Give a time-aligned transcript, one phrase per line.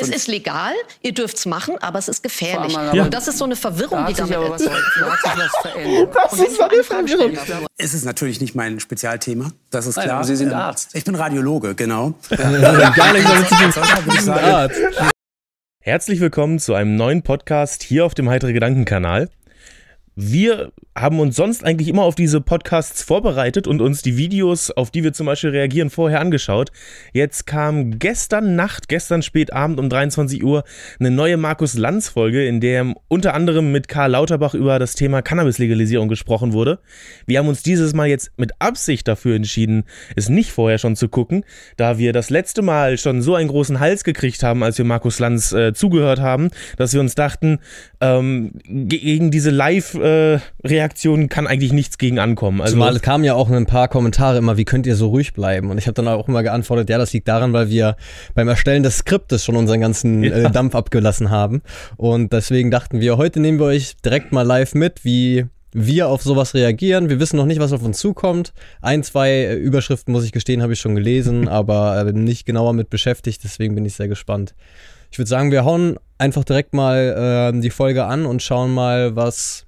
[0.00, 0.72] Es ist legal,
[1.02, 2.72] ihr dürft's machen, aber es ist gefährlich.
[2.92, 3.02] Ja.
[3.02, 5.06] Und das ist so eine Verwirrung, die damit aber was, erzeugt da.
[6.22, 7.38] Das ist eine Verwirrung.
[7.76, 10.16] Es ist natürlich nicht mein Spezialthema, das ist Nein, klar.
[10.18, 10.94] aber Sie sind Ähm, Arzt.
[10.94, 12.14] Ich bin Radiologe, genau.
[12.30, 15.08] Gar nicht damit zu tun.
[15.80, 19.30] Herzlich willkommen zu einem neuen Podcast hier auf dem Heitere Gedanken-Kanal.
[20.20, 24.90] Wir haben uns sonst eigentlich immer auf diese Podcasts vorbereitet und uns die Videos, auf
[24.90, 26.72] die wir zum Beispiel reagieren, vorher angeschaut.
[27.12, 30.64] Jetzt kam gestern Nacht, gestern spät Abend um 23 Uhr
[30.98, 36.08] eine neue Markus Lanz-Folge, in der unter anderem mit Karl Lauterbach über das Thema Cannabis-Legalisierung
[36.08, 36.80] gesprochen wurde.
[37.26, 39.84] Wir haben uns dieses Mal jetzt mit Absicht dafür entschieden,
[40.16, 41.44] es nicht vorher schon zu gucken,
[41.76, 45.20] da wir das letzte Mal schon so einen großen Hals gekriegt haben, als wir Markus
[45.20, 47.60] Lanz äh, zugehört haben, dass wir uns dachten,
[48.00, 49.52] ähm, ge- gegen diese
[50.08, 52.60] Live-Reaktion kann eigentlich nichts gegen ankommen.
[52.60, 55.32] Also, Zumal es kamen ja auch ein paar Kommentare immer, wie könnt ihr so ruhig
[55.32, 55.70] bleiben?
[55.70, 57.96] Und ich habe dann auch immer geantwortet, ja, das liegt daran, weil wir
[58.34, 60.32] beim Erstellen des Skriptes schon unseren ganzen Ja.
[60.34, 61.62] äh, Dampf abgelassen haben.
[61.96, 66.22] Und deswegen dachten wir, heute nehmen wir euch direkt mal live mit, wie wir auf
[66.22, 67.08] sowas reagieren.
[67.10, 68.52] Wir wissen noch nicht, was auf uns zukommt.
[68.80, 72.72] Ein, zwei äh, Überschriften, muss ich gestehen, habe ich schon gelesen, aber äh, nicht genauer
[72.72, 73.44] mit beschäftigt.
[73.44, 74.54] Deswegen bin ich sehr gespannt.
[75.10, 79.16] Ich würde sagen, wir hauen einfach direkt mal äh, die Folge an und schauen mal,
[79.16, 79.64] was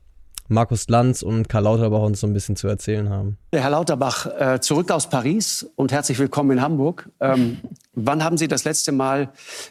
[0.50, 3.38] Markus Lanz und Karl Lauterbach uns so ein bisschen zu erzählen haben.
[3.54, 7.08] Herr Lauterbach, äh, zurück aus Paris und herzlich willkommen in Hamburg.
[7.20, 7.58] Ähm,
[7.94, 9.28] wann haben Sie das letzte Mal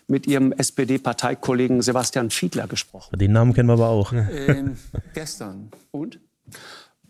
[0.08, 3.18] mit Ihrem SPD-Parteikollegen Sebastian Fiedler gesprochen?
[3.20, 4.14] den Namen kennen wir aber auch.
[4.14, 4.78] Ähm,
[5.14, 5.70] gestern.
[5.92, 6.20] Und?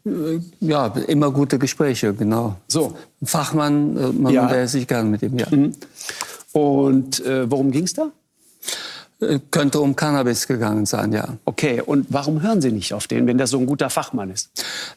[0.03, 2.55] Äh, Ja, immer gute Gespräche, genau.
[2.67, 2.97] So.
[3.23, 4.43] Fachmann, äh, man Ja.
[4.43, 5.45] unterhält sich gern mit ihm, ja.
[6.53, 8.09] Und äh, worum ging es da?
[9.51, 11.35] Könnte um Cannabis gegangen sein, ja.
[11.43, 14.49] Okay, und warum hören Sie nicht auf den, wenn der so ein guter Fachmann ist?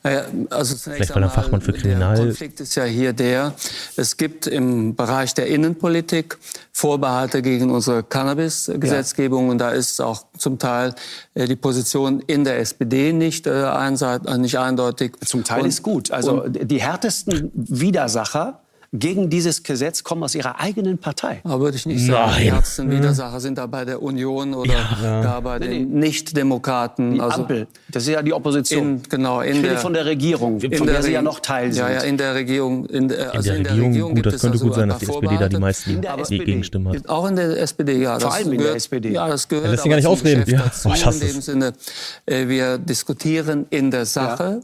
[0.05, 3.13] Naja, also zunächst Vielleicht weil er einmal, Fachmann für Kriminal- Der Konflikt ist ja hier
[3.13, 3.53] der,
[3.97, 6.39] es gibt im Bereich der Innenpolitik
[6.73, 10.95] Vorbehalte gegen unsere Cannabis-Gesetzgebung und da ist auch zum Teil
[11.35, 15.15] äh, die Position in der SPD nicht, äh, einseit, nicht eindeutig.
[15.27, 16.13] Zum Teil Und- ist gut.
[16.13, 18.61] Also die härtesten Widersacher
[18.95, 21.41] gegen dieses Gesetz kommen aus Ihrer eigenen Partei.
[21.45, 22.33] Aber würde ich nicht sagen.
[22.37, 22.53] Die Nein.
[22.55, 27.15] härtesten Widersacher sind da bei der Union oder gar bei den Nichtdemokraten.
[27.15, 28.97] Die also Ampel, das ist ja die Opposition.
[28.97, 31.41] in, genau, in ich der, von der Regierung, in von der, Sie Reg- ja noch
[31.41, 31.81] Teil sind.
[31.83, 32.85] Ja, ja, in der Regierung.
[32.87, 34.89] In der, also in der Regierung, gut, gibt das es könnte also gut sein, ein
[34.91, 36.45] dass die paar SPD da die meisten der.
[36.45, 37.09] Gegenstimmen hat.
[37.09, 38.19] Auch in der SPD, ja.
[38.21, 39.13] Vor das allem in der gehört, SPD.
[39.13, 40.23] Ja, das gehört Ja, aber gar nicht.
[40.23, 40.59] Geschäft Ja.
[40.65, 40.89] dazu.
[40.89, 41.41] Oh, ich hasse in dem.
[41.41, 41.73] Sinne,
[42.27, 44.61] äh, wir diskutieren in der Sache.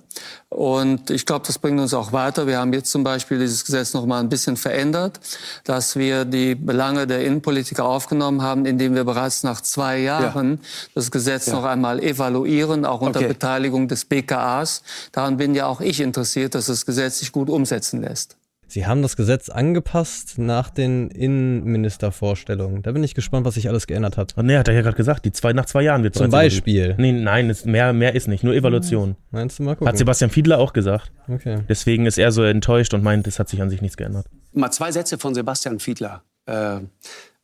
[0.51, 2.47] Und ich glaube, das bringt uns auch weiter.
[2.47, 5.21] Wir haben jetzt zum Beispiel dieses Gesetz noch mal ein bisschen verändert,
[5.65, 10.61] dass wir die Belange der Innenpolitiker aufgenommen haben, indem wir bereits nach zwei Jahren
[10.95, 13.29] das Gesetz noch einmal evaluieren, auch unter Okay.
[13.29, 14.83] Beteiligung des BKAs.
[15.13, 18.37] Daran bin ja auch ich interessiert, dass das Gesetz sich gut umsetzen lässt.
[18.71, 22.83] Sie haben das Gesetz angepasst nach den Innenministervorstellungen.
[22.83, 24.35] Da bin ich gespannt, was sich alles geändert hat.
[24.37, 26.95] Oh, nee, hat er ja gerade gesagt, die zwei, nach zwei Jahren wird Zum Beispiel.
[26.99, 29.17] Nee, nein, ist, mehr, mehr ist nicht, nur Evaluation.
[29.31, 29.97] Meinst du mal Hat gucken?
[29.97, 31.11] Sebastian Fiedler auch gesagt.
[31.29, 31.61] Okay.
[31.67, 34.27] Deswegen ist er so enttäuscht und meint, es hat sich an sich nichts geändert.
[34.53, 36.23] Mal zwei Sätze von Sebastian Fiedler.
[36.45, 36.81] Äh,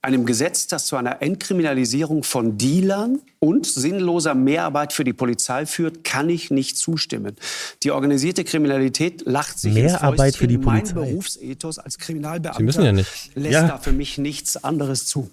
[0.05, 6.05] einem Gesetz, das zu einer Entkriminalisierung von Dealern und sinnloser Mehrarbeit für die Polizei führt,
[6.05, 7.37] kann ich nicht zustimmen.
[7.83, 10.59] Die organisierte Kriminalität lacht sich Mehrarbeit ins für die.
[10.59, 10.95] Polizei.
[10.95, 13.35] Mein Berufsethos als Kriminalbeamter Sie müssen ja nicht.
[13.35, 13.67] lässt Ja.
[13.69, 15.31] da für mich nichts anderes zu.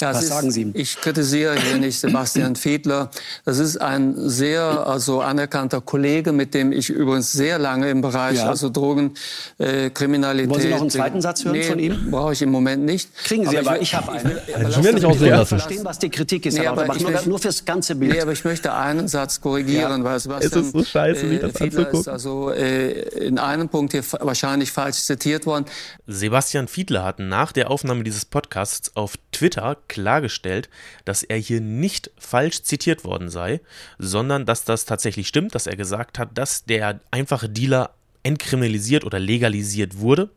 [0.00, 0.70] Ja, Was ist, sagen Sie?
[0.74, 3.10] Ich kritisiere hier nicht Sebastian Fiedler.
[3.44, 8.38] Das ist ein sehr also anerkannter Kollege, mit dem ich übrigens sehr lange im Bereich
[8.38, 8.48] Ja.
[8.48, 10.46] also Drogenkriminalität.
[10.46, 12.08] Äh, Wollen Sie noch einen zweiten Satz hören nee, von ihm?
[12.12, 13.12] brauche ich im Moment nicht.
[13.16, 14.24] Kriegen Sie aber, will- ich habe einen.
[14.30, 15.46] will- Also wieder nicht ausreden Ich lassen.
[15.58, 18.12] verstehen, was die Kritik ist, Nee, aber ich Nur, möchte- nur fürs ganze Bild.
[18.12, 21.52] Nee, aber ich möchte einen Satz korrigieren, weil Sebastian Es ist so scheiße, sich das
[21.52, 22.00] Fiedler anzugucken.
[22.00, 22.90] ist also äh,
[23.26, 25.64] in einem Punkt hier wahrscheinlich falsch zitiert worden.
[26.06, 29.47] Sebastian Fiedler hat nach der Aufnahme dieses Podcasts auf Twitter
[29.88, 30.68] klargestellt,
[31.04, 33.60] dass er hier nicht falsch zitiert worden sei,
[33.98, 37.90] sondern dass das tatsächlich stimmt, dass er gesagt hat, dass der einfache Dealer
[38.22, 40.30] entkriminalisiert oder legalisiert wurde.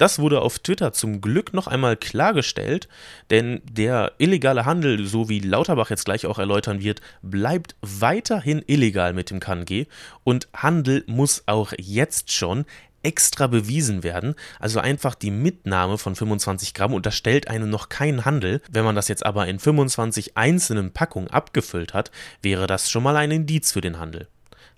[0.00, 2.88] Das wurde auf Twitter zum Glück noch einmal klargestellt,
[3.28, 9.12] denn der illegale Handel, so wie Lauterbach jetzt gleich auch erläutern wird, bleibt weiterhin illegal
[9.12, 9.84] mit dem KNG
[10.24, 12.64] und Handel muss auch jetzt schon
[13.02, 14.34] extra bewiesen werden.
[14.58, 18.60] Also einfach die Mitnahme von 25 Gramm unterstellt einem noch keinen Handel.
[18.70, 22.10] Wenn man das jetzt aber in 25 einzelnen Packungen abgefüllt hat,
[22.42, 24.28] wäre das schon mal ein Indiz für den Handel.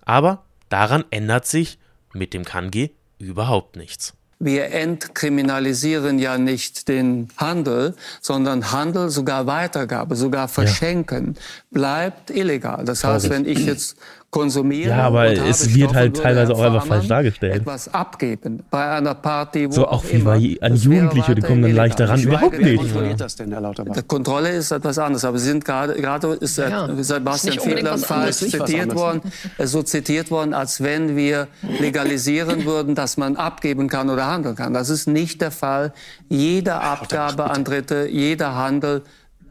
[0.05, 1.79] Aber daran ändert sich
[2.13, 4.15] mit dem KNG überhaupt nichts.
[4.45, 11.37] Wir entkriminalisieren ja nicht den Handel, sondern Handel, sogar Weitergabe, sogar Verschenken
[11.71, 12.85] bleibt illegal.
[12.85, 13.97] Das heißt, wenn ich jetzt
[14.33, 14.89] konsumiere.
[14.89, 17.55] Ja, aber es wird Stoffe, halt teilweise auch einfach falsch dargestellt.
[17.55, 20.31] Etwas abgeben bei einer Party, wo So auch, wie immer.
[20.39, 22.19] bei- an Jugendliche, die kommen dann weiter leichter ran.
[22.19, 22.39] illegal.
[22.39, 22.77] Überhaupt nicht.
[22.79, 23.95] kontrolliert das denn, Herr Lauterbach?
[23.95, 27.99] Die Kontrolle ist etwas anderes, aber Sie sind gerade, gerade ist der Ja, Sebastian Fiedler
[27.99, 29.21] falsch zitiert worden,
[29.63, 31.47] so zitiert worden, als wenn wir
[31.79, 34.73] legalisieren würden, dass man abgeben kann oder handeln kann.
[34.73, 35.93] Das ist nicht der Fall.
[36.31, 39.03] Jede Abgabe an Dritte, jeder Handel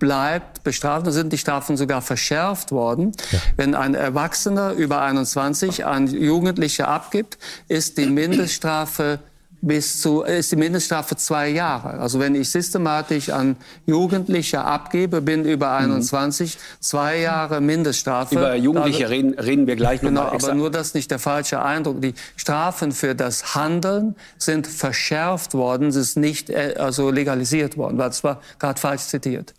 [0.01, 1.07] bleibt bestraft.
[1.07, 3.13] Da sind die Strafen sogar verschärft worden.
[3.56, 7.38] Wenn ein Erwachsener über 21 an Jugendliche abgibt,
[7.69, 9.19] ist die Mindeststrafe
[9.63, 12.00] bis zu, ist die Mindeststrafe zwei Jahre.
[12.00, 13.56] Also wenn ich systematisch an
[13.86, 18.33] Jugendliche abgebe, bin über 21, zwei Jahre Mindeststrafe.
[18.33, 20.51] Über Jugendliche Also- reden, reden wir gleich Genau, nochmal extra.
[20.53, 22.01] aber nur das ist nicht der falsche Eindruck.
[22.01, 28.00] Die Strafen für das Handeln sind verschärft worden, es ist nicht äh, also legalisiert worden,
[28.00, 29.53] weil es war gerade falsch zitiert.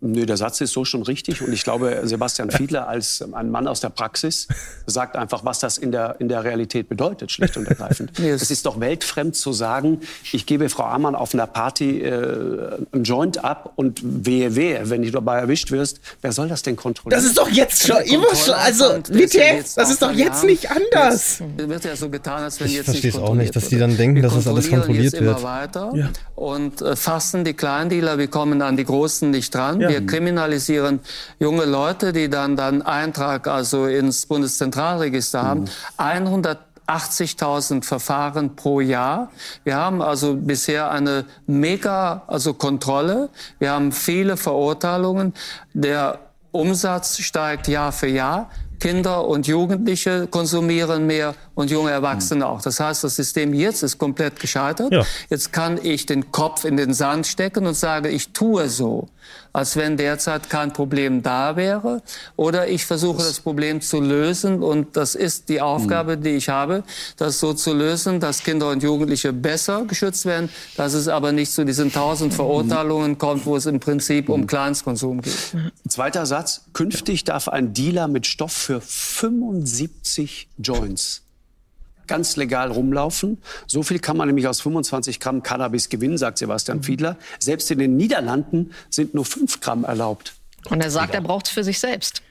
[0.00, 1.42] Nö, der Satz ist so schon richtig.
[1.42, 4.46] Und ich glaube, Sebastian Fiedler als ähm, ein Mann aus der Praxis
[4.86, 8.12] sagt einfach, was das in der, in der Realität bedeutet, schlicht und ergreifend.
[8.18, 10.00] Nee, es- es ist doch weltfremd zu sagen,
[10.32, 15.02] ich gebe Frau Amann auf einer Party äh, einen Joint ab und wehe, wehe, wenn
[15.02, 17.20] du dabei erwischt wirst, wer soll das denn kontrollieren?
[17.20, 18.54] Das ist doch jetzt schon immer schon.
[18.54, 21.40] Also, ja WTF, jetzt das ist doch jetzt nicht anders.
[21.56, 23.68] Jetzt wird ja so getan, als wenn Ich jetzt versteh's nicht auch nicht, kontrolliert dass
[23.68, 25.74] die dann denken, wir dass das alles kontrollieren jetzt kontrolliert immer wird.
[25.74, 29.54] weiter und äh, fassen die Kleindealer, wir kommen an die Großen nicht
[29.88, 31.00] Wir kriminalisieren
[31.38, 35.64] junge Leute, die dann dann Eintrag also ins Bundeszentralregister haben.
[35.98, 39.30] 180.000 Verfahren pro Jahr.
[39.64, 43.30] Wir haben also bisher eine mega also Kontrolle.
[43.58, 45.34] Wir haben viele Verurteilungen.
[45.74, 46.20] Der
[46.50, 48.50] Umsatz steigt Jahr für Jahr.
[48.78, 52.62] Kinder und Jugendliche konsumieren mehr und junge Erwachsene auch.
[52.62, 54.92] Das heißt, das System jetzt ist komplett gescheitert.
[54.92, 55.04] Ja.
[55.30, 59.08] Jetzt kann ich den Kopf in den Sand stecken und sage, ich tue so,
[59.52, 62.02] als wenn derzeit kein Problem da wäre.
[62.36, 66.82] Oder ich versuche das Problem zu lösen und das ist die Aufgabe, die ich habe,
[67.16, 71.52] das so zu lösen, dass Kinder und Jugendliche besser geschützt werden, dass es aber nicht
[71.52, 75.34] zu diesen tausend Verurteilungen kommt, wo es im Prinzip um Kleinstkonsum geht.
[75.88, 76.62] Zweiter Satz.
[76.72, 81.22] Künftig darf ein Dealer mit Stoff für 75 Joints
[82.08, 83.38] ganz legal rumlaufen.
[83.66, 87.16] So viel kann man nämlich aus 25 Gramm Cannabis gewinnen, sagt Sebastian Fiedler.
[87.38, 90.34] Selbst in den Niederlanden sind nur 5 Gramm erlaubt.
[90.68, 92.22] Und er sagt, er braucht es für sich selbst,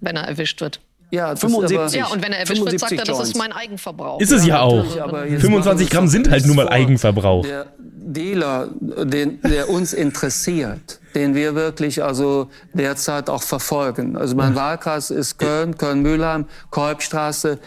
[0.00, 0.80] wenn er erwischt wird.
[1.12, 2.00] Ja, das 75.
[2.00, 4.18] Ja, und wenn er erwischt wird, sagt 75 er, das ist mein Eigenverbrauch.
[4.18, 4.98] Ist es ja, auch.
[4.98, 6.68] aber jetzt 25 machen wir Gramm sind halt nun mal.
[6.70, 7.44] Eigenverbrauch.
[7.44, 14.16] Der Dealer, den, der uns interessiert, den wir wirklich also derzeit auch verfolgen.
[14.16, 17.58] Also mein Wahlkreis ist Köln, Köln-Mühlheim, Kolbstraße.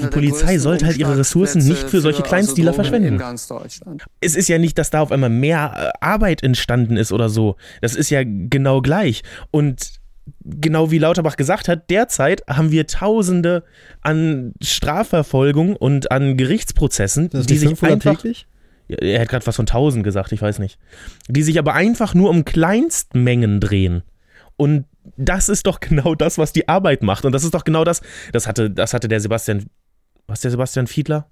[0.00, 3.08] Die Polizei sollte halt ihre Ressourcen nicht für solche Kleinstdealer verschwenden.
[3.08, 4.04] In ganz Deutschland.
[4.20, 7.56] es ist ja nicht, dass da auf einmal mehr äh, Arbeit entstanden ist oder so.
[7.80, 9.22] Das ist ja genau gleich.
[9.50, 10.01] Und
[10.44, 13.64] genau wie Lauterbach gesagt hat, derzeit haben wir Tausende
[14.00, 18.22] an Strafverfolgung und an Gerichtsprozessen, die sich 500 einfach.
[18.22, 18.46] täglich?
[18.88, 20.78] Er hat gerade was von 1000 gesagt, ich weiß nicht.
[21.28, 24.02] Die sich aber einfach nur um Kleinstmengen drehen.
[24.56, 24.84] Und
[25.16, 27.24] das ist doch genau das, was die Arbeit macht.
[27.24, 28.02] Und das ist doch genau das.
[28.32, 29.66] Das hatte, das hatte der Sebastian.
[30.26, 31.28] Was der Sebastian Fiedler?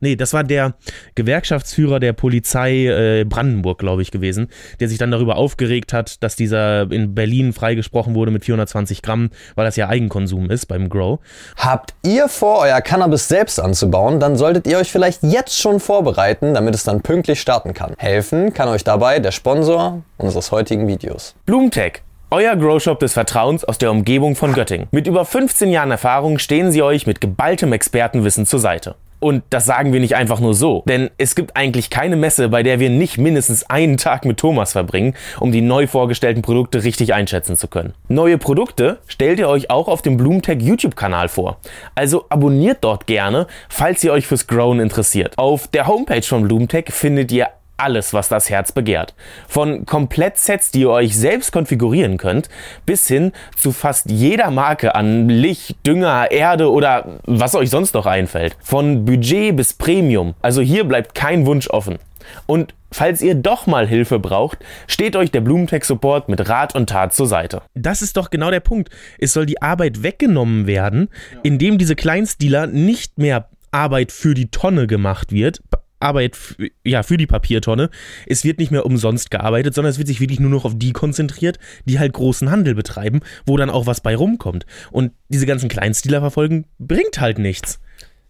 [0.00, 0.74] Nee, das war der
[1.14, 4.48] Gewerkschaftsführer der Polizei äh, Brandenburg, glaube ich, gewesen,
[4.80, 9.30] der sich dann darüber aufgeregt hat, dass dieser in Berlin freigesprochen wurde mit 420 Gramm,
[9.54, 11.20] weil das ja Eigenkonsum ist beim Grow.
[11.56, 16.54] Habt ihr vor, euer Cannabis selbst anzubauen, dann solltet ihr euch vielleicht jetzt schon vorbereiten,
[16.54, 17.94] damit es dann pünktlich starten kann.
[17.98, 21.34] Helfen kann euch dabei der Sponsor unseres heutigen Videos.
[21.46, 22.02] Blumentech.
[22.32, 24.86] Euer Growshop des Vertrauens aus der Umgebung von Göttingen.
[24.92, 28.94] Mit über 15 Jahren Erfahrung stehen sie euch mit geballtem Expertenwissen zur Seite.
[29.20, 32.62] Und das sagen wir nicht einfach nur so, denn es gibt eigentlich keine Messe, bei
[32.62, 37.14] der wir nicht mindestens einen Tag mit Thomas verbringen, um die neu vorgestellten Produkte richtig
[37.14, 37.92] einschätzen zu können.
[38.08, 41.58] Neue Produkte stellt ihr euch auch auf dem Blumentech YouTube-Kanal vor.
[41.94, 45.36] Also abonniert dort gerne, falls ihr euch fürs Grown interessiert.
[45.36, 47.48] Auf der Homepage von Blumentech findet ihr
[47.80, 49.14] alles, was das Herz begehrt.
[49.48, 52.48] Von Komplettsets, die ihr euch selbst konfigurieren könnt,
[52.86, 58.06] bis hin zu fast jeder Marke an Licht, Dünger, Erde oder was euch sonst noch
[58.06, 58.56] einfällt.
[58.60, 60.34] Von Budget bis Premium.
[60.42, 61.98] Also hier bleibt kein Wunsch offen.
[62.46, 66.88] Und falls ihr doch mal Hilfe braucht, steht euch der Blumentech Support mit Rat und
[66.88, 67.62] Tat zur Seite.
[67.74, 68.90] Das ist doch genau der Punkt.
[69.18, 71.08] Es soll die Arbeit weggenommen werden,
[71.42, 75.60] indem diese Kleinstdealer nicht mehr Arbeit für die Tonne gemacht wird,
[76.00, 76.36] Arbeit
[76.84, 77.90] ja, für die Papiertonne.
[78.26, 80.92] Es wird nicht mehr umsonst gearbeitet, sondern es wird sich wirklich nur noch auf die
[80.92, 84.66] konzentriert, die halt großen Handel betreiben, wo dann auch was bei rumkommt.
[84.90, 87.80] Und diese ganzen Kleinstdealer verfolgen bringt halt nichts.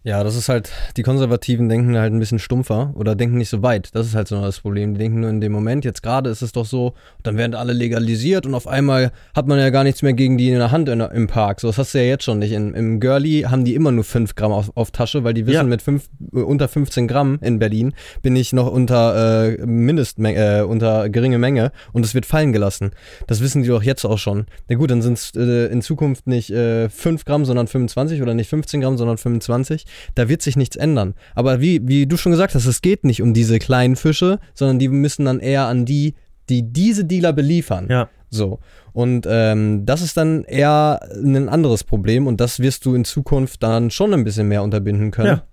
[0.03, 3.61] Ja, das ist halt, die Konservativen denken halt ein bisschen stumpfer oder denken nicht so
[3.61, 3.89] weit.
[3.93, 4.95] Das ist halt so das Problem.
[4.95, 7.73] Die denken nur in dem Moment, jetzt gerade ist es doch so, dann werden alle
[7.73, 10.89] legalisiert und auf einmal hat man ja gar nichts mehr gegen die in der Hand
[10.89, 11.59] in, im Park.
[11.61, 12.51] So, das hast du ja jetzt schon nicht.
[12.51, 15.55] In, Im Girlie haben die immer nur 5 Gramm auf, auf Tasche, weil die wissen,
[15.57, 15.63] Ja.
[15.63, 17.93] mit fünf, äh, unter 15 Gramm in Berlin
[18.23, 22.89] bin ich noch unter äh, Mindestmenge, äh, unter geringe Menge und es wird fallen gelassen.
[23.27, 24.47] Das wissen die doch jetzt auch schon.
[24.67, 28.33] Na gut, dann sind es äh, in Zukunft nicht äh, 5 Gramm, sondern 25 oder
[28.33, 29.85] nicht 15 Gramm, sondern 25.
[30.15, 31.15] Da wird sich nichts ändern.
[31.35, 34.79] Aber wie, wie du schon gesagt hast, es geht nicht um diese kleinen Fische, sondern
[34.79, 36.15] die müssen dann eher an die,
[36.49, 37.87] die diese Dealer beliefern.
[37.89, 38.09] Ja.
[38.29, 38.59] So.
[38.93, 43.61] Und ähm, das ist dann eher ein anderes Problem und das wirst du in Zukunft
[43.63, 45.27] dann schon ein bisschen mehr unterbinden können.
[45.27, 45.43] Ja.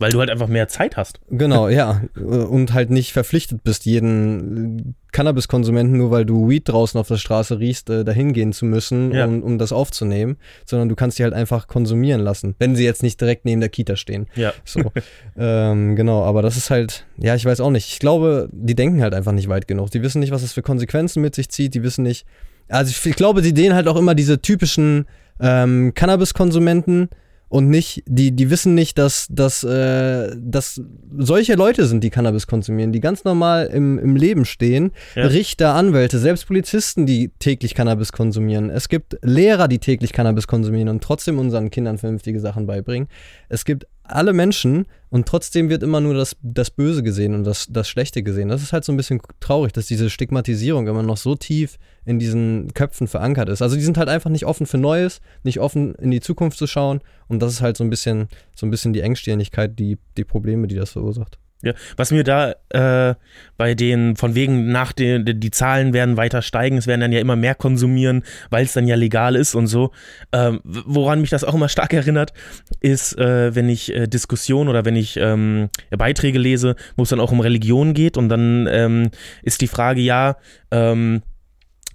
[0.00, 1.20] Weil du halt einfach mehr Zeit hast.
[1.30, 2.02] Genau, ja.
[2.16, 7.58] Und halt nicht verpflichtet bist, jeden Cannabiskonsumenten, nur weil du Weed draußen auf der Straße
[7.58, 9.26] riechst, äh, dahin gehen zu müssen, Ja.
[9.26, 13.02] um, um das aufzunehmen, sondern du kannst die halt einfach konsumieren lassen, wenn sie jetzt
[13.02, 14.26] nicht direkt neben der Kita stehen.
[14.34, 14.52] Ja.
[14.64, 14.90] So.
[15.38, 17.88] ähm, genau, aber das ist halt, ja, ich weiß auch nicht.
[17.92, 19.90] Ich glaube, die denken halt einfach nicht weit genug.
[19.90, 21.74] Die wissen nicht, was das für Konsequenzen mit sich zieht.
[21.74, 22.24] Die wissen nicht.
[22.68, 25.06] Also ich, ich glaube, sie sehen halt auch immer diese typischen
[25.40, 27.08] ähm, Cannabiskonsumenten
[27.50, 30.80] und nicht, die, die wissen nicht, dass, dass, äh, dass
[31.18, 34.92] solche Leute sind, die Cannabis konsumieren, die ganz normal im, im Leben stehen.
[35.16, 35.26] Ja.
[35.26, 38.70] Richter, Anwälte, selbst Polizisten, die täglich Cannabis konsumieren.
[38.70, 43.08] Es gibt Lehrer, die täglich Cannabis konsumieren und trotzdem unseren Kindern vernünftige Sachen beibringen.
[43.48, 47.66] Es gibt alle Menschen und trotzdem wird immer nur das, das Böse gesehen und das,
[47.68, 48.48] das Schlechte gesehen.
[48.48, 52.18] Das ist halt so ein bisschen traurig, dass diese Stigmatisierung immer noch so tief in
[52.18, 53.62] diesen Köpfen verankert ist.
[53.62, 56.66] Also die sind halt einfach nicht offen für Neues, nicht offen in die Zukunft zu
[56.66, 60.24] schauen und das ist halt so ein bisschen, so ein bisschen die Engstirnigkeit, die, die
[60.24, 61.38] Probleme, die das verursacht.
[61.62, 63.14] Ja, was mir da äh,
[63.58, 67.20] bei den, von wegen nach den, die, Zahlen werden weiter steigen, es werden dann ja
[67.20, 69.90] immer mehr konsumieren, weil es dann ja legal ist und so.
[70.32, 72.32] Ähm, woran mich das auch immer stark erinnert,
[72.80, 77.20] ist, äh, wenn ich äh, Diskussionen oder wenn ich ähm, Beiträge lese, wo es dann
[77.20, 79.10] auch um Religion geht und dann ähm,
[79.42, 80.36] ist die Frage, ja,
[80.70, 81.22] ähm,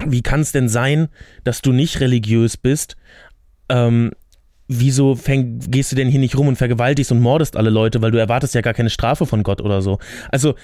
[0.05, 1.07] wie kann es denn sein,
[1.43, 2.97] dass du nicht religiös bist?
[3.69, 4.11] Ähm,
[4.67, 8.11] wieso fäng, gehst du denn hier nicht rum und vergewaltigst und mordest alle Leute, weil
[8.11, 9.99] du erwartest ja gar keine Strafe von Gott oder so.
[10.31, 10.55] Also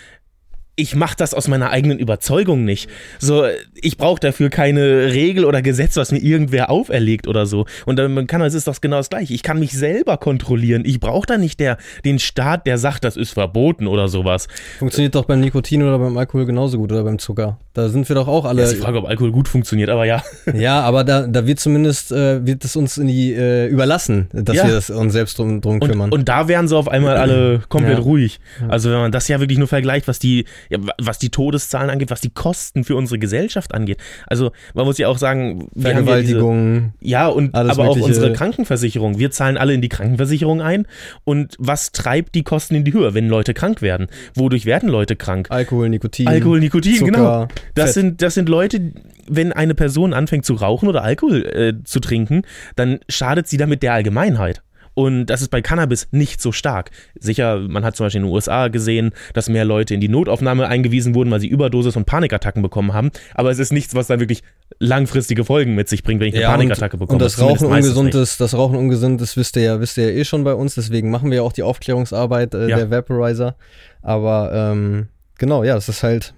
[0.82, 2.90] ich mache das aus meiner eigenen Überzeugung nicht.
[3.20, 3.46] So,
[3.76, 7.66] ich brauche dafür keine Regel oder Gesetz, was mir irgendwer auferlegt oder so.
[7.86, 9.34] Und dann kann, es ist doch genau das gleiche.
[9.34, 10.84] Ich kann mich selber kontrollieren.
[10.86, 14.48] Ich brauche da nicht der, den Staat, der sagt, das ist verboten oder sowas.
[14.80, 17.60] Funktioniert doch beim Nikotin oder beim Alkohol genauso gut oder beim Zucker.
[17.74, 18.62] Da sind wir doch auch alle.
[18.62, 20.24] Das ist die Frage, ob Alkohol gut funktioniert, aber ja.
[20.54, 24.56] Ja, aber da, da wird zumindest, äh, wird es uns in die äh, überlassen, dass
[24.58, 24.66] Ja.
[24.68, 26.12] wir das uns selbst drum, drum Und, kümmern.
[26.12, 28.04] und da wären sie auf einmal alle komplett Ja.
[28.04, 28.40] ruhig.
[28.68, 32.10] Also wenn man das ja wirklich nur vergleicht, was die, ja, was die Todeszahlen angeht,
[32.10, 33.98] was die Kosten für unsere Gesellschaft angeht.
[34.26, 36.94] Also man muss ja auch sagen, wir haben ja diese, Vergewaltigung.
[37.02, 38.06] ja, und aber auch Mögliche.
[38.06, 39.20] unsere Krankenversicherung.
[39.20, 40.88] Wir zahlen alle in die Krankenversicherung ein.
[41.26, 44.08] Und was treibt die Kosten in die Höhe, wenn Leute krank werden?
[44.34, 45.48] Wodurch werden Leute krank?
[45.50, 46.28] Alkohol, Nikotin.
[46.28, 47.48] Alkohol, Nikotin, Zucker, genau.
[47.76, 47.94] Das Fett.
[47.94, 48.94] sind, das sind Leute,
[49.28, 52.44] wenn eine Person anfängt zu rauchen oder Alkohol äh, zu trinken,
[52.78, 54.62] dann schadet sie damit der Allgemeinheit.
[54.94, 56.92] Und das ist bei Cannabis nicht so stark.
[57.20, 60.68] Sicher, man hat zum Beispiel in den USA gesehen, dass mehr Leute in die Notaufnahme
[60.68, 63.12] eingewiesen wurden, weil sie Überdosis und Panikattacken bekommen haben.
[63.34, 64.44] Aber es ist nichts, was dann wirklich
[64.80, 67.16] langfristige Folgen mit sich bringt, wenn ich eine Ja, Panikattacke und, bekomme.
[67.16, 70.18] und das Rauchen ungesund ist, das Rauchen ungesund ist, wisst ihr ja, wisst ihr ja
[70.20, 72.78] eh schon bei uns, deswegen machen wir ja auch die Aufklärungsarbeit äh, Ja.
[72.78, 73.56] der Vaporizer.
[74.02, 75.08] Aber ähm,
[75.38, 76.34] genau, ja, das ist halt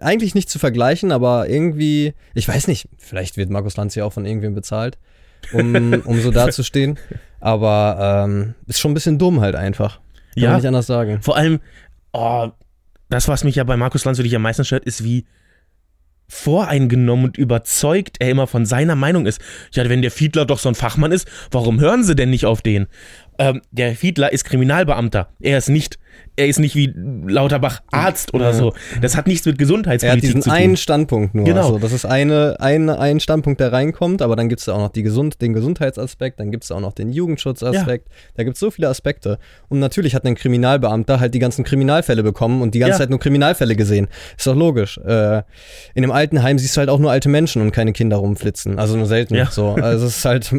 [0.00, 4.12] eigentlich nicht zu vergleichen, aber irgendwie, ich weiß nicht, vielleicht wird Markus Lanz ja auch
[4.12, 4.98] von irgendwem bezahlt,
[5.52, 6.98] um, um so dazustehen.
[7.40, 10.00] Aber ähm, ist schon ein bisschen dumm halt einfach.
[10.34, 10.48] Kann Ja.
[10.50, 11.20] man nicht anders sagen.
[11.22, 11.60] Vor allem,
[12.12, 12.48] oh,
[13.08, 15.24] das, was mich ja bei Markus Lanz wirklich am meisten stört, ist, wie
[16.30, 19.40] voreingenommen und überzeugt er immer von seiner Meinung ist.
[19.72, 22.60] Ja, wenn der Fiedler doch so ein Fachmann ist, warum hören sie denn nicht auf
[22.60, 22.86] den?
[23.38, 25.30] Ähm, der Fiedler ist Kriminalbeamter.
[25.40, 25.98] Er ist nicht,
[26.36, 26.92] er ist nicht wie
[27.26, 28.52] Lauterbach Arzt oder Ja.
[28.52, 28.72] so.
[29.02, 30.58] Das hat nichts mit Er hat Gesundheitspolitik diesen zu tun.
[30.58, 31.44] einen Standpunkt nur.
[31.44, 31.66] Genau.
[31.66, 34.90] Also das ist eine, eine, ein Standpunkt, der reinkommt, aber dann gibt es auch noch
[34.90, 38.08] die Gesund, den Gesundheitsaspekt, dann gibt es auch noch den Jugendschutzaspekt.
[38.36, 39.38] Da gibt es so viele Aspekte.
[39.68, 42.98] Und natürlich hat ein Kriminalbeamter halt die ganzen Kriminalfälle bekommen und die ganze Ja.
[42.98, 44.06] Zeit nur Kriminalfälle gesehen.
[44.36, 44.98] Ist doch logisch.
[44.98, 45.38] Äh,
[45.94, 48.78] in einem Altenheim siehst du halt auch nur alte Menschen und keine Kinder rumflitzen.
[48.78, 49.34] Also nur selten.
[49.34, 49.50] Ja.
[49.50, 49.70] So.
[49.70, 50.52] Also es ist halt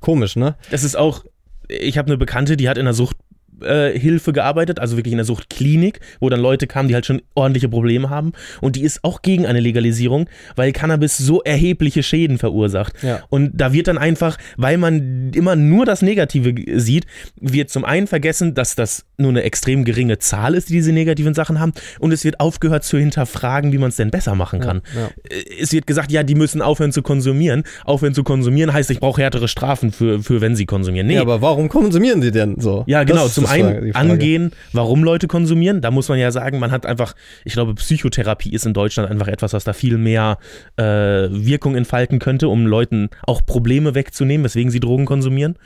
[0.00, 0.56] komisch, ne?
[0.70, 1.24] Das ist auch,
[1.68, 3.16] ich habe eine Bekannte, die hat in der Sucht
[3.62, 7.68] Suchthilfe gearbeitet, also wirklich in der Suchtklinik, wo dann Leute kamen, die halt schon ordentliche
[7.68, 8.32] Probleme haben.
[8.60, 12.94] Und die ist auch gegen eine Legalisierung, weil Cannabis so erhebliche Schäden verursacht.
[13.02, 13.20] Ja.
[13.28, 17.06] Und da wird dann einfach, weil man immer nur das Negative sieht,
[17.40, 21.34] wird zum einen vergessen, dass das nur eine extrem geringe Zahl ist, die diese negativen
[21.34, 21.72] Sachen haben.
[21.98, 24.82] Und es wird aufgehört zu hinterfragen, wie man es denn besser machen kann.
[24.94, 25.08] ja.
[25.30, 27.62] Äh, Es wird gesagt, ja, die müssen aufhören zu konsumieren.
[27.84, 31.06] Aufhören zu konsumieren heißt, ich brauche härtere Strafen für, für wenn sie konsumieren.
[31.06, 32.84] Nee, Ja, aber warum konsumieren sie denn so?
[32.86, 33.24] ja, genau.
[33.24, 33.94] Das Zum Frage.
[33.94, 35.80] angehen, warum Leute konsumieren.
[35.80, 39.28] Da muss man ja sagen, man hat einfach, ich glaube, Psychotherapie ist in Deutschland einfach
[39.28, 40.38] etwas, was da viel mehr
[40.76, 45.56] äh, Wirkung entfalten könnte, um Leuten auch Probleme wegzunehmen, weswegen sie Drogen konsumieren.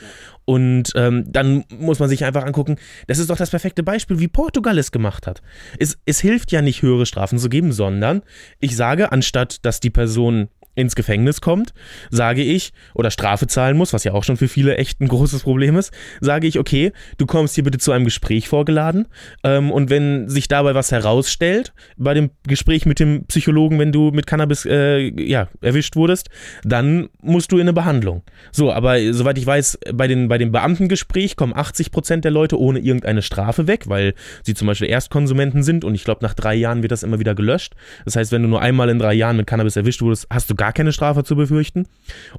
[0.47, 2.77] Und ähm, dann muss man sich einfach angucken,
[3.09, 5.43] das ist doch das perfekte Beispiel, wie Portugal es gemacht hat.
[5.79, 8.23] Es, es hilft ja nicht, höhere Strafen zu geben, sondern
[8.61, 11.73] ich sage, anstatt dass die Person ins Gefängnis kommt,
[12.11, 15.43] sage ich, oder Strafe zahlen muss, was ja auch schon für viele echt ein großes
[15.43, 19.09] Problem ist, sage ich, okay, du kommst hier bitte zu einem Gespräch vorgeladen
[19.43, 24.11] ähm, und wenn sich dabei was herausstellt, bei dem Gespräch mit dem Psychologen, wenn du
[24.11, 26.29] mit Cannabis äh, ja, erwischt wurdest,
[26.63, 28.23] dann musst du in eine Behandlung.
[28.53, 32.61] So, aber soweit ich weiß, bei, den, bei dem Beamtengespräch kommen 80 Prozent der Leute
[32.61, 36.55] ohne irgendeine Strafe weg, weil sie zum Beispiel Erstkonsumenten sind und ich glaube, nach drei
[36.55, 37.75] Jahren wird das immer wieder gelöscht.
[38.05, 40.55] Das heißt, wenn du nur einmal in drei Jahren mit Cannabis erwischt wurdest, hast du
[40.55, 41.87] gar keine Strafe zu befürchten.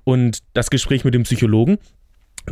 [0.03, 1.77] Und das Gespräch mit dem Psychologen,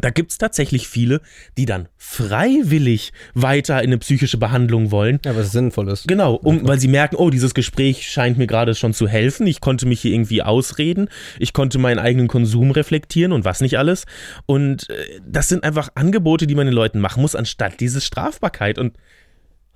[0.02, 1.22] da gibt es tatsächlich viele,
[1.58, 5.20] die dann freiwillig weiter in eine psychische Behandlung wollen.
[5.24, 6.08] Ja, was sinnvoll ist.
[6.08, 9.48] Genau, um, weil sie merken, oh, dieses Gespräch scheint mir gerade schon zu helfen.
[9.48, 11.08] Ich konnte mich hier irgendwie ausreden.
[11.40, 14.06] Ich konnte meinen eigenen Konsum reflektieren und was nicht alles.
[14.46, 18.78] Und äh, das sind einfach Angebote, die man den Leuten machen muss, anstatt diese Strafbarkeit.
[18.78, 18.98] Und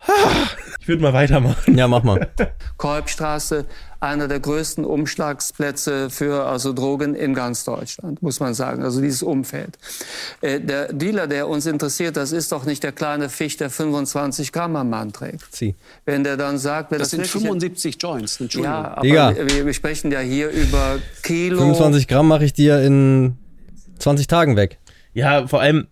[0.05, 0.47] ah,
[0.81, 1.77] ich würde mal weitermachen.
[1.77, 2.29] Ja, mach mal.
[2.77, 3.65] Kolbstraße,
[4.01, 8.83] einer der größten Umschlagsplätze für also Drogen in ganz Deutschland, muss man sagen.
[8.83, 9.77] Also dieses Umfeld.
[10.41, 14.51] Äh, der Dealer, der uns interessiert, das ist doch nicht der kleine Fisch, der 25
[14.51, 15.43] Gramm am Mann trägt.
[15.51, 15.75] Zieh.
[16.05, 18.73] Wenn der dann sagt, wer Das sind wirklich- 75 Joints, Entschuldigung.
[18.73, 19.35] Ja, aber Digga.
[19.35, 21.57] wir, wir sprechen ja hier über Kilo.
[21.57, 23.37] 25 Gramm mache ich dir in
[23.99, 24.77] 20 Tagen weg.
[25.13, 25.87] Ja, vor allem,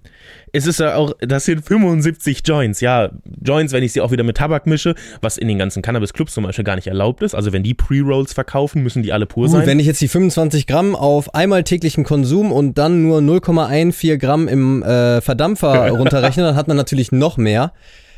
[0.58, 2.82] es ist ja auch, das sind 75 Joints.
[2.82, 3.10] Ja,
[3.42, 6.44] Joints, wenn ich sie auch wieder mit Tabak mische, was in den ganzen Cannabis-Clubs zum
[6.44, 7.36] Beispiel gar nicht erlaubt ist.
[7.36, 9.66] Also wenn die Pre-Rolls verkaufen, müssen die alle pur Gut, sein.
[9.68, 14.48] wenn ich jetzt die 25 Gramm auf einmal täglichen Konsum und dann nur 0,14 Gramm
[14.48, 17.72] im äh, Verdampfer runterrechne, dann hat man natürlich noch mehr.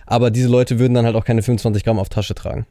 [0.05, 2.65] Aber diese Leute würden dann halt auch keine 25 Gramm auf Tasche tragen.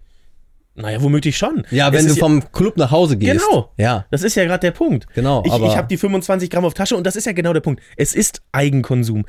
[0.79, 1.65] Naja, womöglich schon.
[1.71, 3.45] Ja, Es wenn du ist vom Club nach Hause gehst.
[3.45, 3.73] Genau.
[3.77, 4.07] Ja.
[4.11, 5.07] Das ist ja gerade der Punkt.
[5.15, 7.61] Genau, Ich, ich habe die 25 Gramm auf Tasche und das ist ja genau der
[7.61, 7.83] Punkt.
[7.97, 9.27] Es ist Eigenkonsum.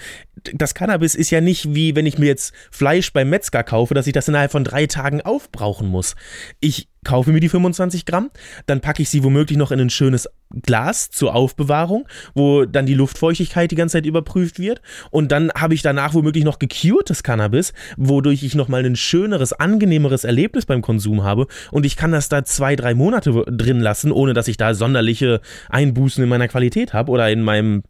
[0.53, 4.07] Das Cannabis ist ja nicht wie, wenn ich mir jetzt Fleisch beim Metzger kaufe, dass
[4.07, 6.15] ich das innerhalb von drei Tagen aufbrauchen muss.
[6.59, 8.29] Ich kaufe mir die 25 Gramm,
[8.65, 10.29] dann packe ich sie womöglich noch in ein schönes
[10.61, 14.81] Glas zur Aufbewahrung, wo dann die Luftfeuchtigkeit die ganze Zeit überprüft wird.
[15.11, 20.23] Und dann habe ich danach womöglich noch gecurtes Cannabis, wodurch ich nochmal ein schöneres, angenehmeres
[20.23, 21.47] Erlebnis beim Konsum habe.
[21.71, 25.41] Und ich kann das da zwei, drei Monate drin lassen, ohne dass ich da sonderliche
[25.69, 27.83] Einbußen in meiner Qualität habe oder in meinem,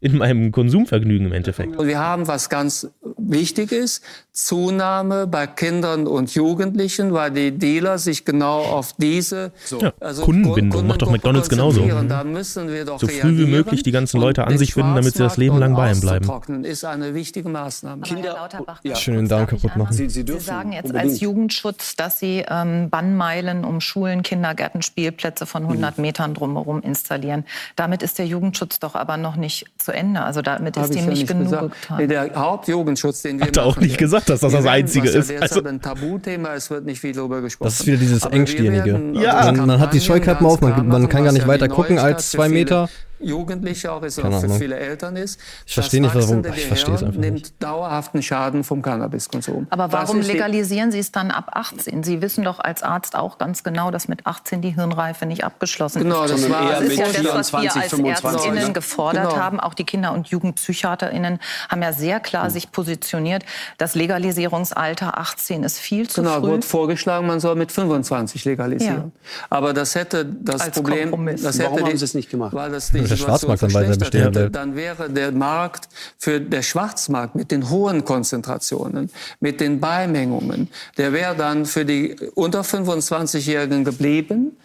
[0.00, 1.78] in meinem Konsumvergnügen im Endeffekt.
[1.78, 8.24] Wir haben, was ganz wichtig ist, Zunahme bei Kindern und Jugendlichen, weil die Dealer sich
[8.24, 11.80] genau auf diese Ja, also Kundenbindung, macht doch McDonald's genauso.
[11.80, 12.08] konzentrieren.
[12.08, 15.14] Da müssen wir doch So früh wie möglich die ganzen Leute an sich finden, damit
[15.14, 16.28] sie das Leben lang bei ihm bleiben.
[16.64, 18.02] ist eine wichtige Maßnahme.
[18.02, 18.48] Kinder- Ja.
[18.48, 19.92] darf Schön den ich Darm kaputt machen.
[19.92, 21.10] Sie, Sie dürfen Sie sagen jetzt unbedingt.
[21.12, 26.02] als Jugendschutz, dass Sie ähm, Bannmeilen um Schulen, Kindergärten, Spielplätze von 100 Mhm.
[26.02, 27.44] Metern drumherum installieren.
[27.76, 30.22] Damit ist der Jugendschutz doch aber noch nicht zu Ende.
[30.22, 31.74] Also damit Hab ist ihm ja nicht genug gesagt.
[31.82, 32.08] getan.
[32.08, 35.06] Der Hauptjugendschutz, den wir Hat er auch nicht gesagt, dass das wir das werden- Einzige
[35.08, 35.30] was ja ist.
[35.30, 37.66] derzeit Also- ein Tabuthema, es wird nicht viel darüber gesprochen.
[37.68, 38.84] Das ist wieder dieses Aber Engstirnige.
[38.84, 39.32] werden, Ja.
[39.36, 41.98] also Man- man hat die Scheuklappen auf, man- man kann gar nicht ja weiter gucken
[41.98, 42.88] als zwei viele Meter.
[43.20, 45.38] Jugendliche auch ist Keine und für viele Eltern ist.
[45.66, 47.32] Ich verstehe nicht, das warum- wachsende ich verstehe es Gehirn einfach nicht.
[47.50, 49.66] nimmt dauerhaften Schaden vom Cannabiskonsum.
[49.70, 52.02] Aber Das warum legalisieren Sie es dann ab 18?
[52.02, 56.02] Sie wissen doch als Arzt auch ganz genau, dass mit 18 die Hirnreife nicht abgeschlossen
[56.02, 56.32] Genau, ist.
[56.32, 58.32] das Sondern war eher Das ist mit ja das, was wir 24, als 25.
[58.46, 58.72] Ärztinnen ne?
[58.72, 59.42] gefordert Genau.
[59.42, 59.60] haben.
[59.60, 62.50] Auch die Kinder- und JugendpsychiaterInnen haben ja sehr klar Hm.
[62.50, 63.44] sich positioniert.
[63.78, 66.48] Das Legalisierungsalter 18 ist viel zu Genau, früh.
[66.50, 69.12] wurde vorgeschlagen, man soll mit 25 legalisieren.
[69.50, 71.10] Aber das hätte das Als Problem.
[71.10, 71.42] Kompromiss.
[71.42, 72.54] Das hätte Warum die, haben Sie es nicht gemacht?
[72.54, 74.50] Weil das die der Situation Schwarzmarkt dann weiter verschlechtert bestehen hätte.
[74.50, 81.12] Dann wäre der Markt für der Schwarzmarkt mit den hohen Konzentrationen, mit den Beimengungen, der
[81.12, 84.56] wäre dann für die unter 25-Jährigen geblieben.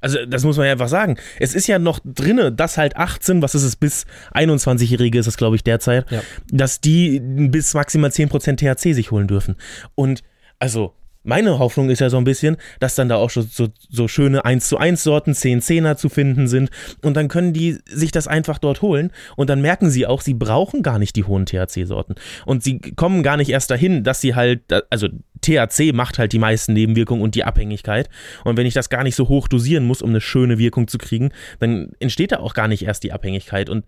[0.00, 1.16] Also das muss man ja einfach sagen.
[1.40, 5.36] Es ist ja noch drinne, dass halt 18, was ist es, bis 21-Jährige ist es,
[5.36, 6.22] glaube ich, derzeit, Ja.
[6.50, 9.56] dass die bis maximal 10% THC sich holen dürfen.
[9.94, 10.22] Und
[10.58, 10.94] also
[11.26, 14.44] meine Hoffnung ist ja so ein bisschen, dass dann da auch schon so, so schöne
[14.44, 16.70] 1 zu 1 Sorten, 10 10er zu finden sind.
[17.02, 19.10] Und dann können die sich das einfach dort holen.
[19.36, 23.22] Und dann merken sie auch, sie brauchen gar nicht die hohen THC-Sorten und sie kommen
[23.22, 25.08] gar nicht erst dahin, dass sie halt, also
[25.40, 28.08] THC macht halt die meisten Nebenwirkungen und die Abhängigkeit.
[28.44, 30.98] Und wenn ich das gar nicht so hoch dosieren muss, um eine schöne Wirkung zu
[30.98, 33.68] kriegen, dann entsteht da auch gar nicht erst die Abhängigkeit.
[33.68, 33.84] Und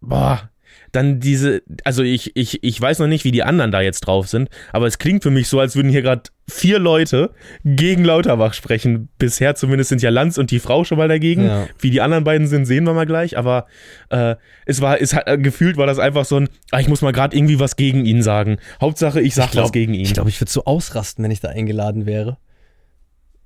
[0.00, 0.50] boah,
[0.94, 4.28] dann diese, also ich, ich, ich weiß noch nicht, wie die anderen da jetzt drauf
[4.28, 7.30] sind, aber es klingt für mich so, als würden hier gerade vier Leute
[7.64, 9.08] gegen Lauterbach sprechen.
[9.18, 11.46] Bisher zumindest sind ja Lanz und die Frau schon mal dagegen.
[11.46, 11.66] Ja.
[11.78, 13.66] Wie die anderen beiden sind, sehen wir mal gleich, aber
[14.10, 17.02] äh, es war, es hat, äh, gefühlt war das einfach so ein, ah, ich muss
[17.02, 18.58] mal gerade irgendwie was gegen ihn sagen.
[18.80, 20.02] Hauptsache, ich sag was gegen ihn.
[20.02, 22.38] Ich glaube, ich würde so ausrasten, wenn ich da eingeladen wäre.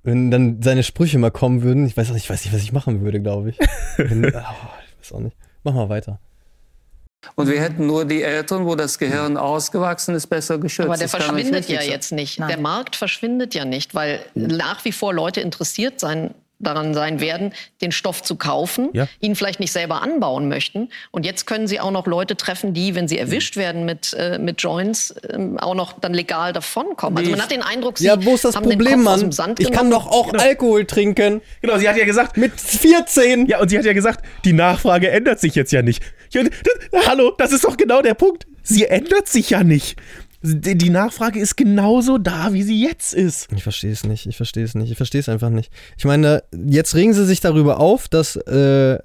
[0.03, 1.87] Wenn dann seine Sprüche mal kommen würden.
[1.87, 3.59] Ich weiß auch nicht, ich weiß nicht, was ich machen würde, glaube ich.
[3.97, 5.37] Wenn, oh, ich weiß auch nicht.
[5.65, 6.21] Mach mal weiter.
[7.35, 10.87] Und wir hätten nur die Älteren, wo das Gehirn ausgewachsen ist, besser geschützt.
[10.87, 11.91] Aber der Das verschwindet ja sein.
[11.91, 12.39] jetzt nicht.
[12.39, 17.53] Der Markt verschwindet ja nicht, weil nach wie vor Leute interessiert sein, daran sein werden,
[17.81, 19.07] den Stoff zu kaufen, Ja.
[19.21, 20.90] ihn vielleicht nicht selber anbauen möchten.
[21.11, 24.38] Und jetzt können sie auch noch Leute treffen, die, wenn sie erwischt werden mit, äh,
[24.38, 27.18] mit Joints, ähm, auch noch dann legal davonkommen.
[27.18, 29.21] Also man hat den Eindruck, sie Ja, wo ist das haben den Problem, Mann?
[29.21, 31.40] dem Sand Ich kann doch auch Alkohol trinken.
[31.62, 33.47] Genau, sie hat ja gesagt, Mit 14.
[33.47, 36.03] Ja, und sie hat ja gesagt, die Nachfrage ändert sich jetzt ja nicht.
[36.33, 38.47] Ja, das, hallo, das ist doch genau der Punkt.
[38.62, 39.99] Sie ändert sich ja nicht.
[40.42, 43.48] Die Nachfrage ist genauso da, wie sie jetzt ist.
[43.55, 45.72] Ich verstehe es nicht, ich verstehe es nicht, ich verstehe es einfach nicht.
[45.96, 48.98] Ich meine, jetzt regen sie sich darüber auf, dass äh,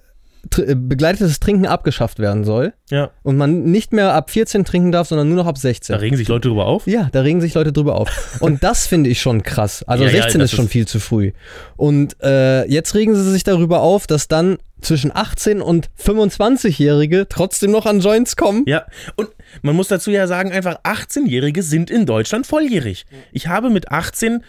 [0.51, 3.09] tr äh, begleitetes Trinken abgeschafft werden soll Ja.
[3.23, 5.93] und man nicht mehr ab 14 trinken darf, sondern nur noch ab 16.
[5.95, 6.85] Da regen sich Leute drüber auf.
[6.85, 8.37] Ja, da regen sich Leute drüber auf.
[8.39, 9.81] Und das finde ich schon krass.
[9.83, 11.31] Also Ja, ja, 16 das ist schon ist- viel zu früh.
[11.77, 17.71] Und äh, jetzt regen sie sich darüber auf, dass dann zwischen 18 und 25-Jährige trotzdem
[17.71, 18.63] noch an Joints kommen.
[18.67, 19.29] Ja, und
[19.61, 23.05] man muss dazu ja sagen, einfach 18-Jährige sind in Deutschland volljährig.
[23.31, 24.43] Ich habe mit 18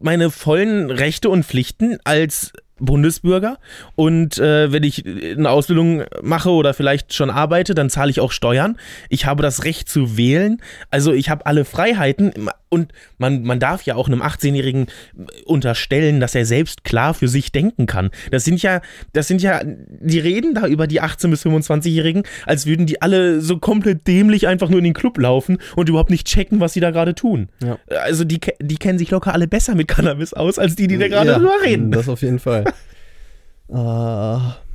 [0.00, 3.58] meine vollen Rechte und Pflichten als Bundesbürger
[3.94, 8.32] und äh, wenn ich eine Ausbildung mache oder vielleicht schon arbeite, dann zahle ich auch
[8.32, 8.76] Steuern.
[9.08, 10.60] Ich habe das Recht zu wählen.
[10.90, 12.32] Also ich habe alle Freiheiten
[12.68, 14.86] und man, man darf ja auch einem 18-Jährigen
[15.44, 18.10] unterstellen, dass er selbst klar für sich denken kann.
[18.30, 18.80] Das sind ja,
[19.12, 23.40] das sind ja, die reden da über die 18- bis 25-Jährigen, als würden die alle
[23.40, 26.80] so komplett dämlich einfach nur in den Club laufen und überhaupt nicht checken, was sie
[26.80, 27.48] da gerade tun.
[27.62, 27.78] Ja.
[27.88, 31.08] Also die, die kennen sich locker alle besser mit Cannabis aus, als die, die da
[31.08, 31.90] gerade drüber reden.
[31.90, 32.64] Das auf jeden Fall.
[33.72, 34.56] Ah,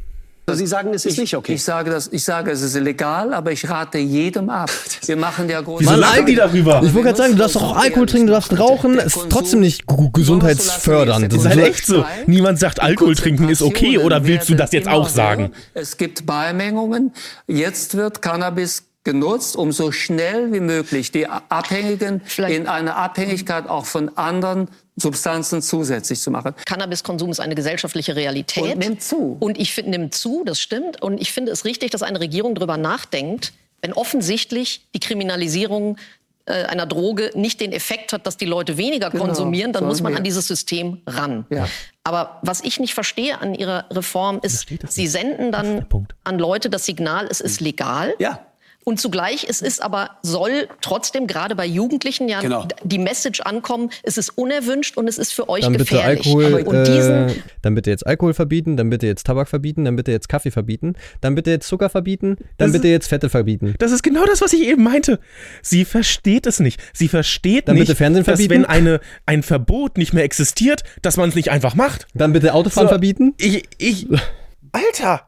[0.47, 1.53] Also Sie sagen, es ist nicht okay.
[1.53, 4.69] Ich sage, das, ich sage, es ist illegal, aber ich rate jedem ab.
[5.05, 6.81] Wir machen ja große Wieso lachen die darüber?
[6.83, 9.59] ich wollte gerade sagen, du darfst doch auch Alkohol trinken, du darfst rauchen, ist trotzdem
[9.61, 11.31] nicht gesundheitsfördernd.
[11.31, 12.03] Das ist halt echt so.
[12.25, 15.51] Niemand sagt, Alkohol trinken ist okay, oder willst du das jetzt auch sagen?
[15.73, 17.13] Es gibt Beimengungen.
[17.47, 23.85] Jetzt wird Cannabis genutzt, um so schnell wie möglich die Abhängigen in eine Abhängigkeit auch
[23.85, 24.67] von anderen
[25.01, 26.53] Substanzen zusätzlich zu machen.
[26.65, 28.73] Cannabiskonsum ist eine gesellschaftliche Realität.
[28.75, 29.37] Und nimmt zu.
[29.39, 31.01] Und ich finde, nimmt zu, das stimmt.
[31.01, 35.97] Und ich finde es richtig, dass eine Regierung darüber nachdenkt, wenn offensichtlich die Kriminalisierung
[36.45, 40.01] äh, einer Droge nicht den Effekt hat, dass die Leute weniger Genau, konsumieren, dann muss
[40.01, 40.17] man wir.
[40.17, 41.45] an dieses System ran.
[41.49, 41.67] Ja.
[42.03, 45.85] Aber was ich nicht verstehe an Ihrer Reform ist, Sie senden dann
[46.23, 48.13] an Leute das Signal, es ist legal.
[48.19, 48.39] Ja.
[48.83, 52.67] Und zugleich, es ist aber, soll trotzdem gerade bei Jugendlichen ja Genau.
[52.83, 56.25] die Message ankommen, es ist unerwünscht und es ist für euch dann bitte gefährlich.
[56.25, 59.95] Alkohol, und diesen, äh, dann bitte jetzt Alkohol verbieten, dann bitte jetzt Tabak verbieten, dann
[59.95, 63.75] bitte jetzt Kaffee verbieten, dann bitte jetzt Zucker verbieten, dann Das bitte jetzt Fette verbieten.
[63.77, 65.19] Das ist genau das, was ich eben meinte.
[65.61, 66.81] Sie versteht es nicht.
[66.93, 68.63] Sie versteht Dann nicht, bitte Fernsehen dass verbieten.
[68.63, 72.07] wenn eine, ein Verbot nicht mehr existiert, dass man es nicht einfach macht.
[72.15, 73.35] Dann bitte Autofahren So, verbieten.
[73.37, 74.07] Ich, ich,
[74.71, 75.27] Alter,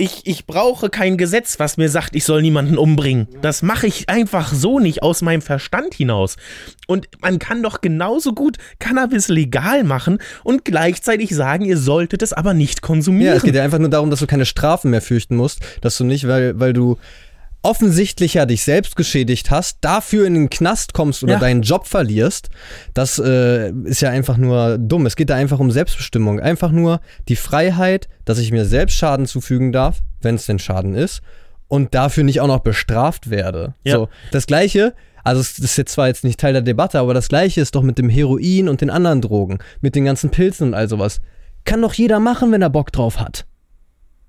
[0.00, 3.28] ich, ich brauche kein Gesetz, was mir sagt, ich soll niemanden umbringen.
[3.42, 6.36] Das mache ich einfach so nicht aus meinem Verstand hinaus.
[6.86, 12.32] Und man kann doch genauso gut Cannabis legal machen und gleichzeitig sagen, ihr solltet es
[12.32, 13.32] aber nicht konsumieren.
[13.32, 15.98] Ja, es geht ja einfach nur darum, dass du keine Strafen mehr fürchten musst, dass
[15.98, 16.96] du nicht, weil, weil du
[17.62, 21.38] offensichtlich ja dich selbst geschädigt hast, dafür in den Knast kommst oder Ja.
[21.38, 22.48] deinen Job verlierst,
[22.94, 25.06] das äh, ist ja einfach nur dumm.
[25.06, 26.40] Es geht da einfach um Selbstbestimmung.
[26.40, 30.94] Einfach nur die Freiheit, dass ich mir selbst Schaden zufügen darf, wenn es denn Schaden
[30.94, 31.20] ist,
[31.68, 33.74] und dafür nicht auch noch bestraft werde.
[33.84, 33.96] Ja.
[33.96, 34.94] So, das Gleiche.
[35.22, 37.82] Also es ist jetzt zwar jetzt nicht Teil der Debatte, aber das gleiche ist doch
[37.82, 41.20] mit dem Heroin und den anderen Drogen, mit den ganzen Pilzen und all sowas.
[41.66, 43.44] Kann doch jeder machen, wenn er Bock drauf hat.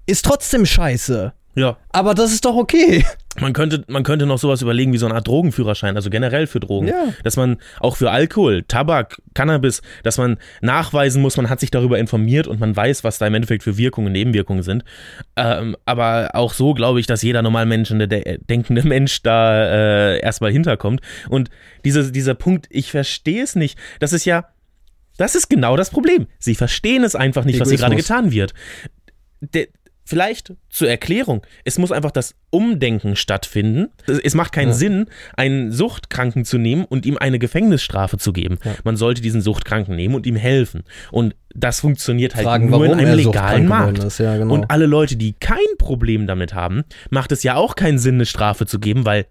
[0.06, 1.32] Ist trotzdem scheiße.
[1.56, 1.78] Ja.
[1.90, 3.04] Aber das ist doch okay.
[3.40, 6.60] Man könnte, man könnte noch sowas überlegen wie so eine Art Drogenführerschein, also generell für
[6.60, 6.88] Drogen.
[6.88, 7.14] Ja.
[7.24, 11.98] Dass man auch für Alkohol, Tabak, Cannabis, dass man nachweisen muss, man hat sich darüber
[11.98, 14.84] informiert und man weiß, was da im Endeffekt für Wirkungen und Nebenwirkungen sind.
[15.38, 19.66] Ähm, aber auch so glaube ich, dass jeder normal Mensch, der de denkende Mensch da
[19.66, 21.02] äh, erstmal hinterkommt.
[21.30, 21.50] Und
[21.86, 23.78] diese, dieser Punkt, ich verstehe es nicht.
[24.00, 24.46] Das ist ja,
[25.18, 26.28] das ist genau das Problem.
[26.40, 28.18] Sie verstehen es einfach nicht, was hier gerade Egoismus.
[28.18, 28.54] getan wird.
[29.42, 29.68] Der,
[30.04, 33.90] vielleicht zur Erklärung, es muss einfach das Umdenken stattfinden.
[34.08, 34.74] Es- macht keinen Ja.
[34.74, 35.06] Sinn,
[35.38, 38.58] einen Suchtkranken zu nehmen und ihm eine Gefängnisstrafe zu geben.
[38.84, 40.84] Man sollte diesen Suchtkranken nehmen und ihm helfen.
[41.12, 44.20] Und das funktioniert halt Fragen, nur in einem legalen Markt.
[44.20, 44.54] ja, genau.
[44.54, 48.26] Und alle Leute, die kein Problem damit haben, macht es ja auch keinen Sinn, eine
[48.26, 49.26] Strafe zu geben, weil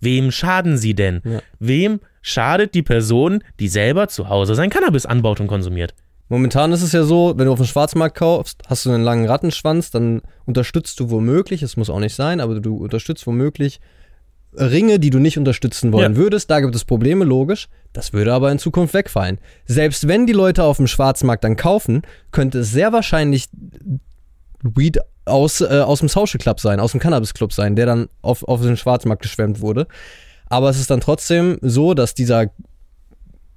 [0.00, 1.22] wem schaden sie denn?
[1.24, 1.40] Ja.
[1.58, 5.94] Wem schadet die Person, die selber zu Hause sein Cannabis anbaut und konsumiert?
[6.32, 9.26] Momentan ist es ja so, wenn du auf dem Schwarzmarkt kaufst, hast du einen langen
[9.26, 13.80] Rattenschwanz, dann unterstützt du womöglich, es muss auch nicht sein, aber du unterstützt womöglich
[14.54, 16.16] Ringe, die du nicht unterstützen wollen Ja.
[16.16, 16.50] würdest.
[16.50, 17.68] Da gibt es Probleme, logisch.
[17.92, 19.40] Das würde aber in Zukunft wegfallen.
[19.66, 23.50] Selbst wenn die Leute auf dem Schwarzmarkt dann kaufen, könnte es sehr wahrscheinlich
[24.62, 28.08] Weed aus, äh, aus dem Social Club sein, aus dem Cannabis Club sein, der dann
[28.22, 29.86] auf, auf den Schwarzmarkt geschwemmt wurde.
[30.46, 32.46] Aber es ist dann trotzdem so, dass dieser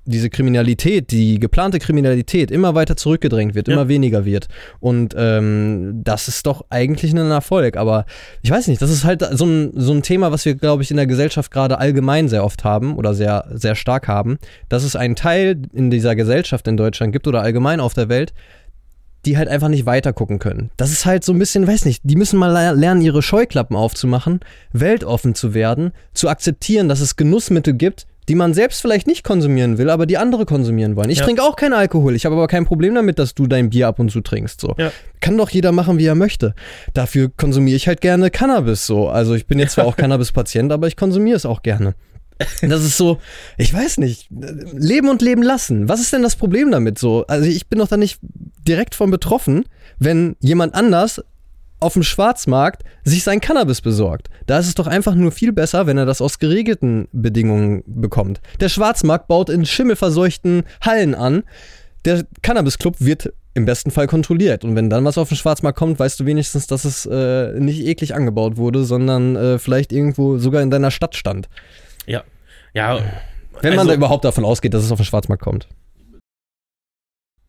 [0.06, 3.74] diese Kriminalität, die geplante Kriminalität immer weiter zurückgedrängt wird, Ja.
[3.74, 4.48] immer weniger wird.
[4.80, 7.76] Und ähm, das ist doch eigentlich ein Erfolg.
[7.78, 8.06] Aber
[8.42, 10.92] ich weiß nicht, das ist halt so ein, so ein Thema, was wir, glaube ich,
[10.92, 14.38] in der Gesellschaft gerade allgemein sehr oft haben oder sehr, sehr stark haben,
[14.70, 18.34] dass es einen Teil in dieser Gesellschaft in Deutschland gibt oder allgemein auf der Welt,
[19.26, 20.70] die halt einfach nicht weiter gucken können.
[20.78, 23.76] Das ist halt so ein bisschen, weiß nicht, die müssen mal le- lernen, ihre Scheuklappen
[23.76, 24.42] aufzumachen,
[24.72, 29.78] weltoffen zu werden, zu akzeptieren, dass es Genussmittel gibt, die man selbst vielleicht nicht konsumieren
[29.78, 31.10] will, aber die andere konsumieren wollen.
[31.10, 31.26] Ich Ja.
[31.26, 34.00] trinke auch keinen Alkohol, ich habe aber kein Problem damit, dass du dein Bier ab
[34.00, 34.60] und zu trinkst.
[34.62, 34.76] So.
[34.78, 34.92] Ja.
[35.22, 36.56] Kann doch jeder machen, wie er möchte.
[36.94, 39.08] Dafür konsumiere ich halt gerne Cannabis so.
[39.10, 41.96] Also ich bin jetzt zwar auch Cannabis-Patient, aber ich konsumiere es auch gerne.
[42.62, 43.20] Das ist so,
[43.58, 44.28] ich weiß nicht,
[44.74, 45.88] leben und leben lassen.
[45.88, 47.26] Was ist denn das Problem damit so?
[47.28, 48.20] Also ich bin doch da nicht
[48.68, 49.64] direkt von betroffen,
[50.00, 51.24] wenn jemand anders
[51.80, 54.30] auf dem Schwarzmarkt sich sein Cannabis besorgt.
[54.46, 58.42] Da ist es doch einfach nur viel besser, wenn er das aus geregelten Bedingungen bekommt.
[58.60, 61.44] Der Schwarzmarkt baut in schimmelverseuchten Hallen an.
[62.06, 64.64] Der Cannabis-Club wird im besten Fall kontrolliert.
[64.64, 67.82] Und wenn dann was auf den Schwarzmarkt kommt, weißt du wenigstens, dass es äh, nicht
[67.86, 71.50] eklig angebaut wurde, sondern äh, vielleicht irgendwo sogar in deiner Stadt stand.
[72.06, 72.24] Ja.
[72.74, 73.00] Ja.
[73.62, 75.68] Wenn man also- da überhaupt davon ausgeht, dass es auf den Schwarzmarkt kommt.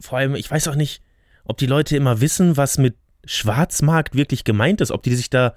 [0.01, 1.03] vor allem, ich weiß auch nicht,
[1.45, 5.55] ob die Leute immer wissen, was mit Schwarzmarkt wirklich gemeint ist, ob die sich da,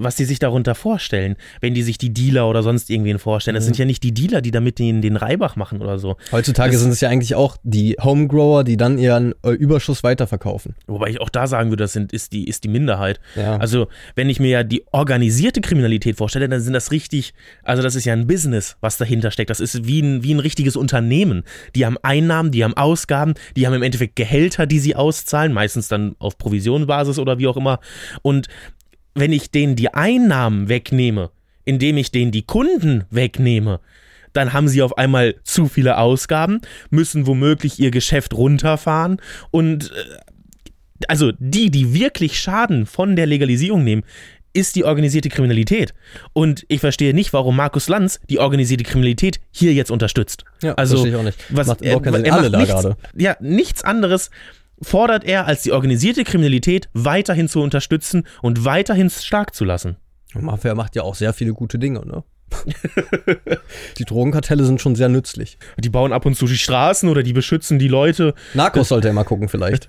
[0.00, 3.54] was die sich darunter vorstellen, wenn die sich die Dealer oder sonst irgendwen vorstellen.
[3.56, 3.66] Das Mhm.
[3.66, 6.16] sind ja nicht die Dealer, die damit den, den Reibach machen oder so.
[6.32, 10.74] Heutzutage Das- sind es ja eigentlich auch die Homegrower, die dann ihren äh, Überschuss weiterverkaufen.
[10.86, 13.20] Wobei ich auch da sagen würde, das sind, ist, die, ist die Minderheit.
[13.36, 13.56] Ja.
[13.56, 17.34] Also, wenn ich mir ja die organisierte Kriminalität vorstelle, dann sind das richtig,
[17.64, 19.50] also das ist ja ein Business, was dahinter steckt.
[19.50, 21.42] Das ist wie ein, wie ein richtiges Unternehmen.
[21.74, 25.88] Die haben Einnahmen, die haben Ausgaben, die haben im Endeffekt Gehälter, die sie auszahlen, meistens
[25.88, 27.80] dann auf Provisionsbasis oder wie auch immer.
[28.22, 28.46] Und
[29.18, 31.30] wenn ich denen die Einnahmen wegnehme,
[31.64, 33.80] indem ich denen die Kunden wegnehme,
[34.32, 41.04] dann haben sie auf einmal zu viele Ausgaben, müssen womöglich ihr Geschäft runterfahren und äh,
[41.06, 44.02] also die, die wirklich Schaden von der Legalisierung nehmen,
[44.52, 45.94] ist die organisierte Kriminalität.
[46.32, 50.44] Und ich verstehe nicht, warum Markus Lanz die organisierte Kriminalität hier jetzt unterstützt.
[50.62, 51.38] Ja, also, verstehe ich auch nicht.
[51.50, 52.24] Was, Macht er, Sinn.
[52.24, 52.96] er Alle macht da nichts, gerade.
[53.16, 54.30] Ja, nichts anderes
[54.82, 59.96] fordert er, als die organisierte Kriminalität weiterhin zu unterstützen und weiterhin stark zu lassen.
[60.34, 62.22] Mafia macht ja auch sehr viele gute Dinge, ne?
[63.98, 65.58] die Drogenkartelle sind schon sehr nützlich.
[65.78, 68.34] Die bauen ab und zu die Straßen oder die beschützen die Leute.
[68.54, 69.88] Narcos sollte er mal gucken, vielleicht.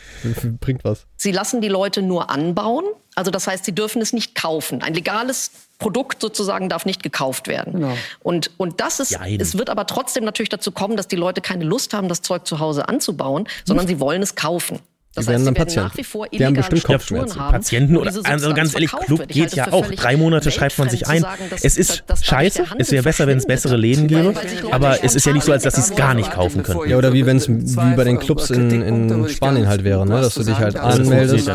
[0.60, 1.06] Bringt was.
[1.16, 2.84] Sie lassen die Leute nur anbauen.
[3.14, 4.82] Also das heißt, sie dürfen es nicht kaufen.
[4.82, 7.74] Ein legales Produkt sozusagen darf nicht gekauft werden.
[7.74, 7.96] Genau.
[8.20, 9.40] Und, und das ist, Jein.
[9.40, 12.46] es wird aber trotzdem natürlich dazu kommen, dass die Leute keine Lust haben, das Zeug
[12.46, 14.80] zu Hause anzubauen, sondern sie wollen es kaufen.
[15.18, 15.88] Das Die werden heißt, dann sie werden Patienten.
[15.88, 17.40] nach wie vor Die haben bestimmt Kopfschmerzen.
[17.40, 17.52] haben.
[17.52, 19.28] Patienten oder also ganz ehrlich, Club wird.
[19.28, 19.86] Geht ja auch.
[19.90, 21.20] Drei Monate schreibt man sich ein.
[21.22, 24.34] sagen, es ist scheiße, es wäre besser, wenn es bessere Läden gäbe.
[24.70, 26.88] Aber es ist ja nicht so, als dass sie es gar nicht kaufen könnten.
[26.88, 30.20] Ja, oder wie wenn es wie bei den Clubs in, in Spanien halt wäre, ne?
[30.20, 31.50] Dass du dich halt anmeldest.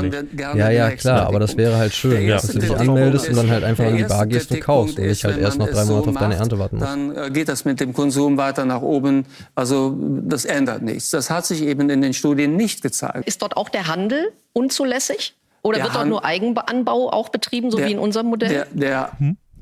[0.56, 2.36] Ja, ja, klar, aber das wäre halt schön, Ja.
[2.36, 5.06] dass du dich anmeldest und dann halt einfach an die Bar gehst und kaufst und
[5.08, 6.90] nicht halt erst noch drei Monate auf deine Ernte warten musst.
[6.90, 9.26] Dann äh, geht das mit dem Konsum weiter nach oben.
[9.56, 9.96] Also
[10.26, 11.10] das ändert nichts.
[11.12, 13.28] Das hat sich eben in den Studien nicht gezeigt.
[13.28, 15.36] Ist dort auch der Handel unzulässig?
[15.62, 18.50] Oder Der wird dort Han- nur Eigenanbau auch betrieben, so Der- wie in unserem Modell?
[18.50, 19.12] Der, der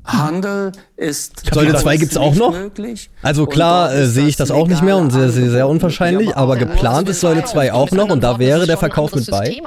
[0.04, 2.52] Handel ist Säule 2 gibt's auch nicht noch?
[2.52, 3.10] Möglich.
[3.22, 6.56] Also klar äh, sehe ich das auch nicht mehr und sehr, sehr, sehr unwahrscheinlich, aber
[6.56, 9.60] geplant ist Säule 2 auch noch und da wäre der Verkauf mit bei.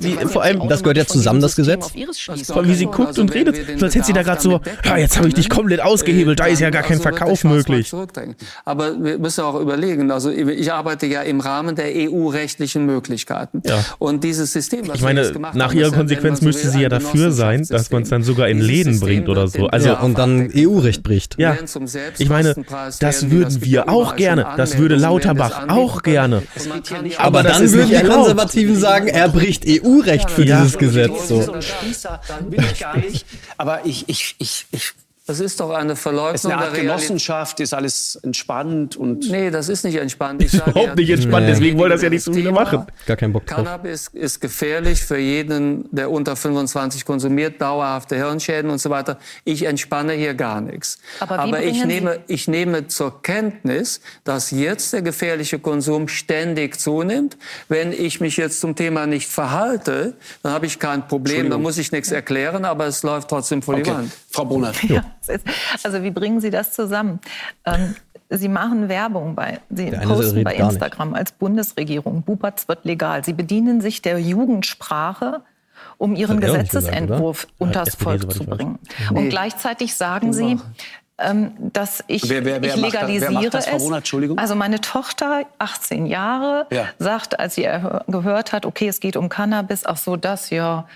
[0.00, 1.92] Wie, vor allem, Das gehört ja zusammen, das Gesetz.
[2.46, 4.96] Vor allem, wie sie guckt und redet, so als hätte sie da gerade so, ja,
[4.98, 7.92] jetzt habe ich dich komplett ausgehebelt, da ist ja gar kein Verkauf möglich.
[8.64, 13.62] Aber wir müssen auch überlegen, also ich arbeite ja im Rahmen der EU-rechtlichen Möglichkeiten.
[13.66, 13.84] Ja.
[13.98, 16.70] Und dieses System, was Ich wir meine, nach haben, ihrer ist ja, wenn Konsequenz müsste
[16.70, 19.68] sie ja dafür sein, dass man es dann sogar in Läden bringt oder so.
[19.78, 21.36] Also, Ja, und dann EU-Recht bricht.
[21.38, 21.56] ja,
[22.18, 22.54] ich meine,
[23.00, 24.46] das würden wir auch überall gerne.
[24.56, 26.42] Das würde Lauterbach auch gerne.
[27.18, 28.08] Aber dann würden die.
[28.08, 31.28] Konservativen sagen, er bricht EU-Recht für dieses Gesetz.
[31.28, 31.42] So.
[31.42, 33.26] So ein Spießer bin ich gar nicht.
[33.56, 34.92] Aber ich, ich, ich, ich
[35.28, 36.82] Das ist doch eine es ist Verleugnung eine der Art Realität.
[36.82, 40.42] Genossenschaft, ist alles entspannt und Nee, das ist nicht entspannt.
[40.42, 41.52] Ich Ist sage überhaupt ja, nicht entspannt, Nee.
[41.52, 42.86] deswegen wollen das ja nicht so viele machen.
[43.04, 43.58] Gar keinen Bock drauf.
[43.58, 49.18] Cannabis ist gefährlich für jeden, der unter 25 konsumiert, dauerhafte Hirnschäden und so weiter.
[49.44, 50.98] Ich entspanne hier gar nichts.
[51.20, 57.36] Aber wie ich, nehme, ich nehme zur Kenntnis, dass jetzt der gefährliche Konsum ständig zunimmt.
[57.68, 61.76] Wenn ich mich jetzt zum Thema nicht verhalte, dann habe ich kein Problem, dann muss
[61.76, 63.90] ich nichts erklären, aber es läuft trotzdem vor die okay.
[63.90, 64.12] Wand.
[64.30, 64.82] Frau Bonert.
[64.84, 65.46] Ja, ist,
[65.84, 67.20] also wie bringen Sie das zusammen?
[67.64, 67.94] Ähm,
[68.30, 70.54] Sie machen Werbung bei, Sie posten bei.
[70.56, 72.22] Instagram als Bundesregierung.
[72.22, 73.24] Bubatz wird legal.
[73.24, 75.40] Sie bedienen sich der Jugendsprache,
[75.96, 77.10] um Ihren Das nicht gesagt,
[77.58, 78.56] unters SPD, Volk zu ich weiß.
[78.58, 78.78] bringen.
[79.14, 80.58] Und gleichzeitig sagen Sie,
[81.20, 83.00] ähm, dass ich, Wer- wer- wer ich macht das?
[83.00, 84.38] Wer legalisiere macht das, Frau es.
[84.38, 86.84] Also meine Tochter, 18 Jahre, Ja.
[86.98, 87.66] sagt, als sie
[88.08, 90.86] gehört hat, okay, es geht um Cannabis, ach so, das, ja.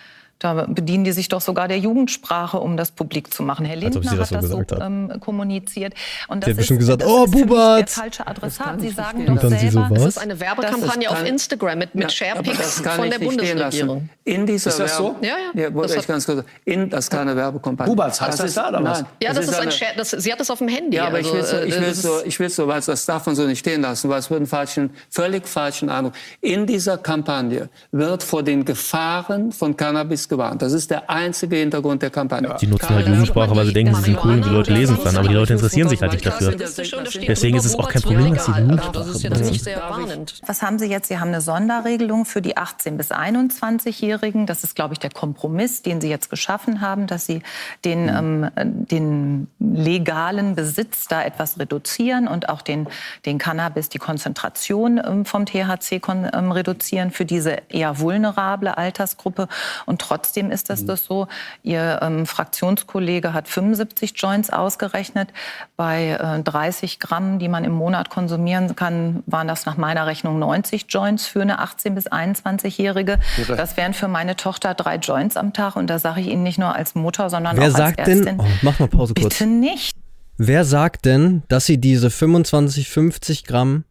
[0.43, 3.65] Da bedienen die sich doch sogar der Jugendsprache, um das publik zu machen.
[3.65, 4.81] Herr Lindner sie das hat so das so gesagt hat.
[4.89, 5.95] ähm, kommuniziert.
[6.29, 7.95] Und Sie hat das bestimmt ist, gesagt, das oh, ist Bubatz.
[7.95, 8.81] der falsche Adressat.
[8.81, 9.99] Sie sagen doch so, selber, was?
[9.99, 13.19] Das ist eine Werbekampagne Das auf Instagram mit, mit aber Sharepics das kann von der
[13.21, 13.97] nicht stehen Bundesregierung.
[13.99, 14.11] lassen.
[14.25, 15.15] In dieser Ist das so?
[15.21, 15.63] Ja, ja.
[15.63, 16.45] Ja, Das ich hat- ganz kurz.
[16.65, 17.91] In, das ist keine Werbekampagne.
[17.93, 18.99] Bubatz, heißt das da, oder was?
[19.03, 20.97] Nein, Ja, es das ist ein Share, das, sie hat das auf dem Handy.
[20.97, 22.67] Ja, aber also, ich will so, äh, ich will das so, ist- ich will so,
[22.69, 25.89] was das darf man so nicht stehen lassen, weil es wird einen falschen, völlig falschen
[25.89, 26.15] Eindruck.
[26.41, 30.63] In dieser Kampagne wird vor den Gefahren von Cannabis gewarnt.
[30.63, 32.57] Das ist der einzige Hintergrund der Kampagne.
[32.61, 35.05] Die nutzen halt Jugendsprache, weil sie denken, sie sind cool und die Leute lesen es
[35.05, 36.53] dann, aber die Leute interessieren sich halt nicht dafür.
[36.53, 38.53] Deswegen ist es auch kein Problem, dass sie.
[38.53, 39.53] Jugendsprache Das ist jetzt benutzen.
[39.53, 40.41] nicht sehr warnend.
[40.47, 41.09] Was haben Sie jetzt?
[41.09, 44.47] Sie haben eine Sonderregelung für die 18- bis 21-Jährigen.
[44.47, 47.43] Das ist, glaube ich, der Kompromiss, den Sie jetzt geschaffen haben, dass Sie
[47.85, 52.89] den, ähm, äh, den legalen Besitz da etwas reduzieren und auch den,
[53.27, 59.49] den Cannabis, die Konzentration ähm, vom THC kon, ähm, reduzieren für diese eher vulnerable Altersgruppe.
[59.87, 61.29] Und trotzdem ist das, das so.
[61.63, 65.29] Ihr ähm, Fraktionskollege hat 75 Joints ausgerechnet.
[65.77, 70.39] Bei äh, 30 Gramm, die man im Monat konsumieren kann, waren das nach meiner Rechnung
[70.39, 73.19] 90 Joints für eine 18- bis 21-Jährige.
[73.49, 75.77] Das wären für meine Tochter drei Joints am Tag.
[75.77, 78.25] Und da sage ich Ihnen nicht nur als Mutter, sondern Wer auch als sagt Ärztin.
[78.25, 79.39] denn, oh, mach mal Pause kurz.
[79.39, 79.93] Bitte nicht.
[80.39, 83.85] Wer sagt denn, dass sie diese 25, 50 Gramm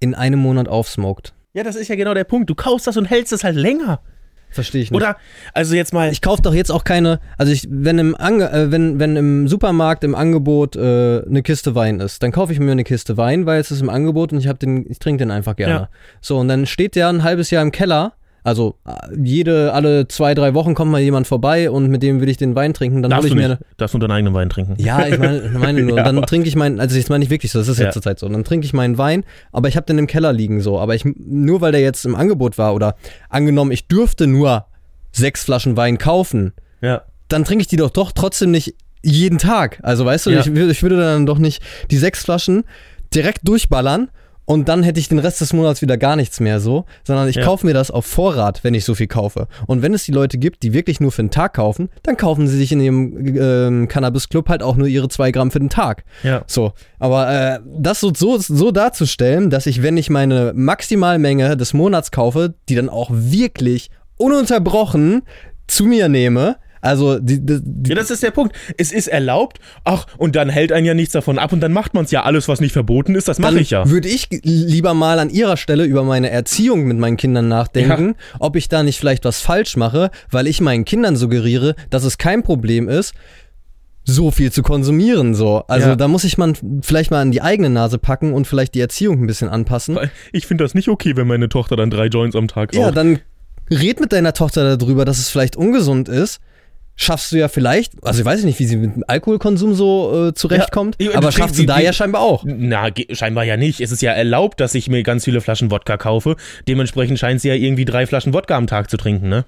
[0.00, 1.34] in einem Monat aufsmoked?
[1.52, 2.50] Ja, das ist ja genau der Punkt.
[2.50, 4.00] Du kaufst das und hältst es halt länger.
[4.54, 4.96] Verstehe ich nicht.
[4.96, 5.16] Oder,
[5.52, 8.70] also jetzt mal, ich kaufe doch jetzt auch keine, also ich, wenn im Ange, äh,
[8.70, 12.70] wenn, wenn im Supermarkt im Angebot äh, eine Kiste Wein ist, dann kaufe ich mir
[12.70, 15.56] eine Kiste Wein, weil es ist im Angebot und ich den, ich trinke den einfach
[15.56, 15.74] gerne.
[15.74, 15.88] Ja.
[16.20, 18.12] So und dann steht der ein halbes Jahr im Keller.
[18.44, 22.28] Also äh, jede, alle zwei, drei Wochen kommt mal jemand vorbei und mit dem will
[22.28, 23.00] ich den Wein trinken.
[23.02, 23.60] Dann darfst ich du mir nicht.
[23.78, 24.74] Darfst du deinen eigenen Wein trinken.
[24.78, 25.96] Ja, ich meine, meine nur.
[25.96, 27.86] Ja, dann trinke ich meinen, also das meine ich wirklich so, das ist Ja.
[27.86, 28.28] jetzt zur Zeit so.
[28.28, 30.78] Dann trinke ich meinen Wein, aber ich habe den im Keller liegen so.
[30.78, 32.96] Aber ich, nur weil der jetzt im Angebot war oder
[33.30, 34.66] angenommen, ich dürfte nur
[35.10, 36.52] sechs Flaschen Wein kaufen,
[36.82, 37.02] Ja.
[37.28, 39.78] dann trinke ich die doch doch trotzdem nicht jeden Tag.
[39.82, 40.40] Also weißt du, Ja.
[40.40, 42.64] ich, ich würde dann doch nicht die sechs Flaschen
[43.14, 44.10] direkt durchballern
[44.46, 47.36] und dann hätte ich den Rest des Monats wieder gar nichts mehr so, sondern ich
[47.36, 47.44] Ja.
[47.44, 49.48] kaufe mir das auf Vorrat, wenn ich so viel kaufe.
[49.66, 52.46] Und wenn es die Leute gibt, die wirklich nur für den Tag kaufen, dann kaufen
[52.46, 56.04] sie sich in ihrem ähm, Cannabis-Club halt auch nur ihre zwei Gramm für den Tag.
[56.22, 56.44] Ja.
[56.46, 61.72] So, aber äh, das so, so, so darzustellen, dass ich, wenn ich meine Maximalmenge des
[61.72, 65.22] Monats kaufe, die dann auch wirklich ununterbrochen
[65.66, 68.54] zu mir nehme, also die, die, die Ja, das ist der Punkt.
[68.78, 71.94] Es ist erlaubt, ach, und dann hält einen ja nichts davon ab und dann macht
[71.94, 72.22] man es ja.
[72.22, 73.88] Alles, was nicht verboten ist, das mache ich ja.
[73.88, 78.56] würde ich lieber mal an ihrer Stelle über meine Erziehung mit meinen Kindern nachdenken, ob
[78.56, 82.42] ich da nicht vielleicht was falsch mache, weil ich meinen Kindern suggeriere, dass es kein
[82.42, 83.14] Problem ist,
[84.06, 85.34] so viel zu konsumieren.
[85.34, 85.64] So.
[85.66, 85.96] Also Ja.
[85.96, 89.22] da muss ich man vielleicht mal an die eigene Nase packen und vielleicht die Erziehung
[89.22, 89.98] ein bisschen anpassen.
[90.32, 92.96] Ich finde das nicht okay, wenn meine Tochter dann drei Joints am Tag Ja, raucht.
[92.98, 93.20] dann
[93.70, 96.40] red mit deiner Tochter darüber, dass es vielleicht ungesund ist.
[96.96, 100.34] Schaffst du ja vielleicht, also ich weiß nicht, wie sie mit dem Alkoholkonsum so äh,
[100.34, 102.44] zurechtkommt, Ja, aber schaffst du da ja scheinbar auch.
[102.46, 103.80] Na, scheinbar ja nicht.
[103.80, 106.36] Es ist ja erlaubt, dass ich mir ganz viele Flaschen Wodka kaufe.
[106.68, 109.44] Dementsprechend scheint sie ja irgendwie drei Flaschen Wodka am Tag zu trinken, ne?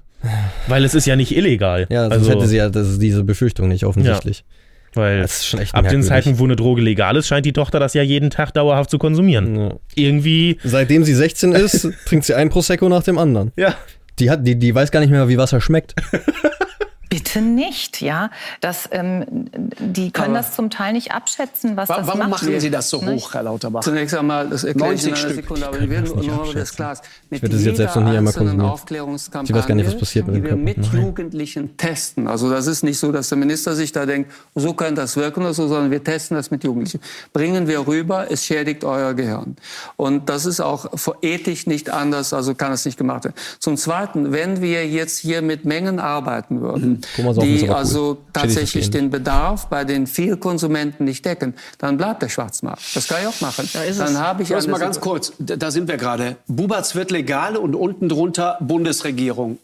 [0.67, 1.87] Weil es ist ja nicht illegal.
[1.89, 4.43] Ja, sonst also, hätte sie ja das ist diese Befürchtung nicht offensichtlich.
[4.93, 6.03] Weil schon echt ab den.
[6.03, 8.97] Zeiten, wo eine Droge legal ist, scheint die Tochter das ja jeden Tag dauerhaft zu
[8.97, 9.55] konsumieren.
[9.55, 9.75] Ja.
[9.95, 13.51] Irgendwie, Seitdem sie 16 ist, trinkt sie ein Prosecco nach dem anderen.
[13.55, 13.75] ja.
[14.19, 15.93] Die, hat, die, die weiß gar nicht mehr, wie Wasser schmeckt.
[17.09, 18.29] Bitte nicht, ja.
[18.59, 19.25] Das, ähm,
[19.79, 22.29] die können das zum Teil nicht abschätzen, was Wa- das Warum macht.
[22.43, 23.23] machen Sie das so Nicht?
[23.25, 23.79] hoch, Herr Lauterbach?
[23.81, 25.43] Zunächst einmal, das erkläre ich in 90 einer Stück.
[25.45, 26.79] Sekunde, aber Ich kann werden nicht nur das ist.
[26.79, 28.71] Mit Ich werde das jetzt selbst noch nie einmal einzelnen konsumiert.
[28.73, 30.63] Aufklärungskampagne, Ich weiß gar nicht, was passiert mit die dem Körper.
[30.63, 31.01] mit Nein.
[31.05, 32.27] Jugendlichen testen.
[32.27, 35.41] Also das ist nicht so, dass der Minister sich da denkt, so könnte das wirken
[35.41, 36.99] oder so, sondern wir testen das mit Jugendlichen.
[37.31, 39.55] Bringen wir rüber, es schädigt euer Gehirn.
[39.95, 40.87] Und das ist auch
[41.21, 43.35] ethisch nicht anders, also kann es nicht gemacht werden.
[43.59, 46.96] Zum Zweiten, wenn wir jetzt hier mit Mengen arbeiten würden,
[47.41, 52.81] Die also tatsächlich den Bedarf bei den Vielkonsumenten nicht decken, dann bleibt der Schwarzmarkt.
[52.95, 53.69] Das kann ich auch machen.
[53.97, 56.37] dann habe ich Lass mal ganz kurz, da da sind wir gerade.
[56.47, 59.57] Bubatz wird legal und unten drunter Bundesregierung.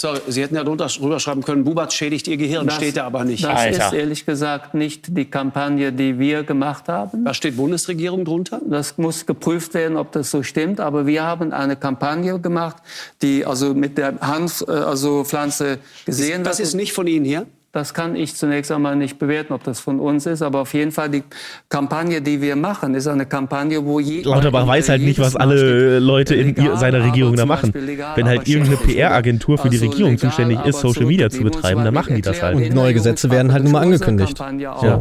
[0.00, 3.24] Sorry, Sie hätten ja drunter drüber schreiben können, Bubatz schädigt Ihr Gehirn, steht da aber
[3.24, 3.44] nicht.
[3.44, 3.86] Das Alter.
[3.86, 7.24] ist ehrlich gesagt nicht die Kampagne, die wir gemacht haben.
[7.24, 8.60] Da steht Bundesregierung drunter.
[8.68, 10.80] Das muss geprüft werden, ob das so stimmt.
[10.80, 12.76] Aber wir haben eine Kampagne gemacht,
[13.22, 16.68] die also mit der Hanf, äh, also Pflanze gesehen Das wird.
[16.68, 17.46] ist nicht von Ihnen hier.
[17.70, 20.40] Das kann ich zunächst einmal nicht bewerten, ob das von uns ist.
[20.40, 21.22] Aber auf jeden Fall die
[21.68, 25.98] Kampagne, die wir machen, ist eine Kampagne, wo je, Lauterbach weiß halt nicht, was alle
[25.98, 27.72] Leute in legal, ihr- seiner Regierung da machen.
[27.74, 28.78] Legal, Wenn halt irgendeine.
[28.78, 32.22] PR-Agentur für die Also Regierung legal, zuständig ist, Social Media zu betreiben, dann machen die
[32.22, 32.56] das halt.
[32.56, 34.38] Und neue Gesetze werden halt nun mal angekündigt.
[34.58, 35.00] Ja.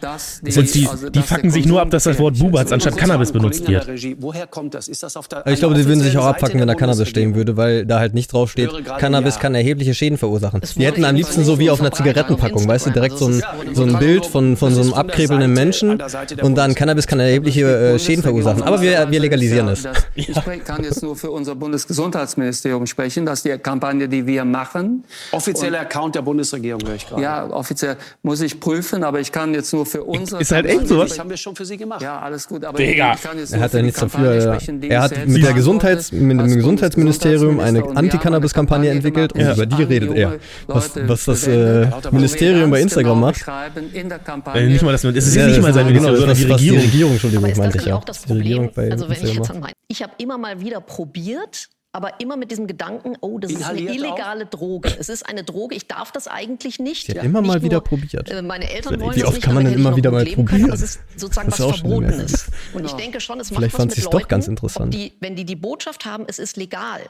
[0.00, 2.72] Dass die, die- also, die dass der fucken sich nur ab, dass das Wort Bubatz
[2.72, 3.86] anstatt Cannabis benutzt wird.
[3.86, 4.16] der Regie.
[4.18, 4.88] Woher kommt das?
[4.88, 7.08] Ist das auf der Aber ich glaube, die würden sich auch abfacken, wenn da Cannabis
[7.08, 9.40] stehen würde, weil da halt nicht drauf steht, Cannabis ja.
[9.40, 10.60] kann erhebliche Schäden verursachen.
[10.76, 13.74] Die hätten am liebsten so wie auf einer Zigarettenpackung, weißt du, direkt so ein, Also
[13.74, 16.00] so ein Bild von, von so einem abkrebelnden Menschen
[16.42, 16.74] und dann.
[16.74, 18.62] Cannabis kann erhebliche äh, Schäden verursachen.
[18.62, 19.82] Aber wir, wir legalisieren es.
[19.82, 20.32] Das, ich
[20.64, 26.14] kann jetzt nur für unser Bundesgesundheitsministerium sprechen, dass die Kampagne, die wir machen, Offizieller Account
[26.14, 27.22] der Bundesregierung höre ich gerade.
[27.22, 30.88] ja, offiziell muss ich prüfen, aber ich kann jetzt nur für unsere Ist halt echt
[30.88, 31.10] sowas.
[31.10, 32.02] Das haben wir schon für Sie gemacht.
[32.02, 33.14] Ja, alles gut, aber Digga.
[33.14, 34.32] ich kann jetzt Er hat ja nichts dafür.
[34.32, 40.14] Er hat mit, der Gesundheits, mit dem Gesundheitsministerium eine Anti-Cannabis-Kampagne entwickelt und über die redet
[40.14, 40.38] er.
[40.66, 44.56] Was, was das äh, Ministerium bei ganz Instagram genau macht.
[44.56, 46.48] Äh, nicht mal das, es ist ja nicht mal sein genau, Ministerium, sondern das, die
[46.48, 46.80] was Regierung.
[46.80, 47.96] Die Regierung, Entschuldigung, meinte ich ja.
[47.96, 48.70] auch das Problem?
[48.76, 49.50] Also wenn ich jetzt macht.
[49.50, 53.50] an mein, ich habe immer mal wieder probiert, aber immer mit diesem Gedanken, oh, das
[53.50, 54.04] ist Inhaliert eine auch?
[54.06, 54.94] illegale Droge.
[54.98, 57.06] Es ist eine Droge, ich darf das eigentlich nicht.
[57.06, 58.30] Sie hat immer mal wieder nur, probiert.
[58.30, 60.46] Äh, meine Eltern Wie wollen das oft nicht, kann man denn immer wieder mal können,
[60.46, 60.72] probieren?
[60.72, 62.46] es ist sozusagen Das was ist auch eine Verbotenes.
[62.74, 64.94] Und ich denke schon, es macht Vielleicht was fand mit sie's doch Leuten, ganz interessant.
[64.94, 67.00] Die, wenn die die Botschaft haben, es ist legal.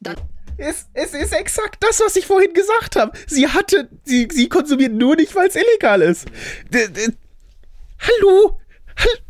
[0.00, 0.16] Dann
[0.56, 3.12] Es, es ist exakt das, was ich vorhin gesagt habe.
[3.26, 6.26] Sie hatte, sie, sie konsumiert nur nicht, weil es illegal ist.
[6.72, 7.12] D d
[7.98, 8.58] Hallo?
[8.96, 9.29] Hall- du-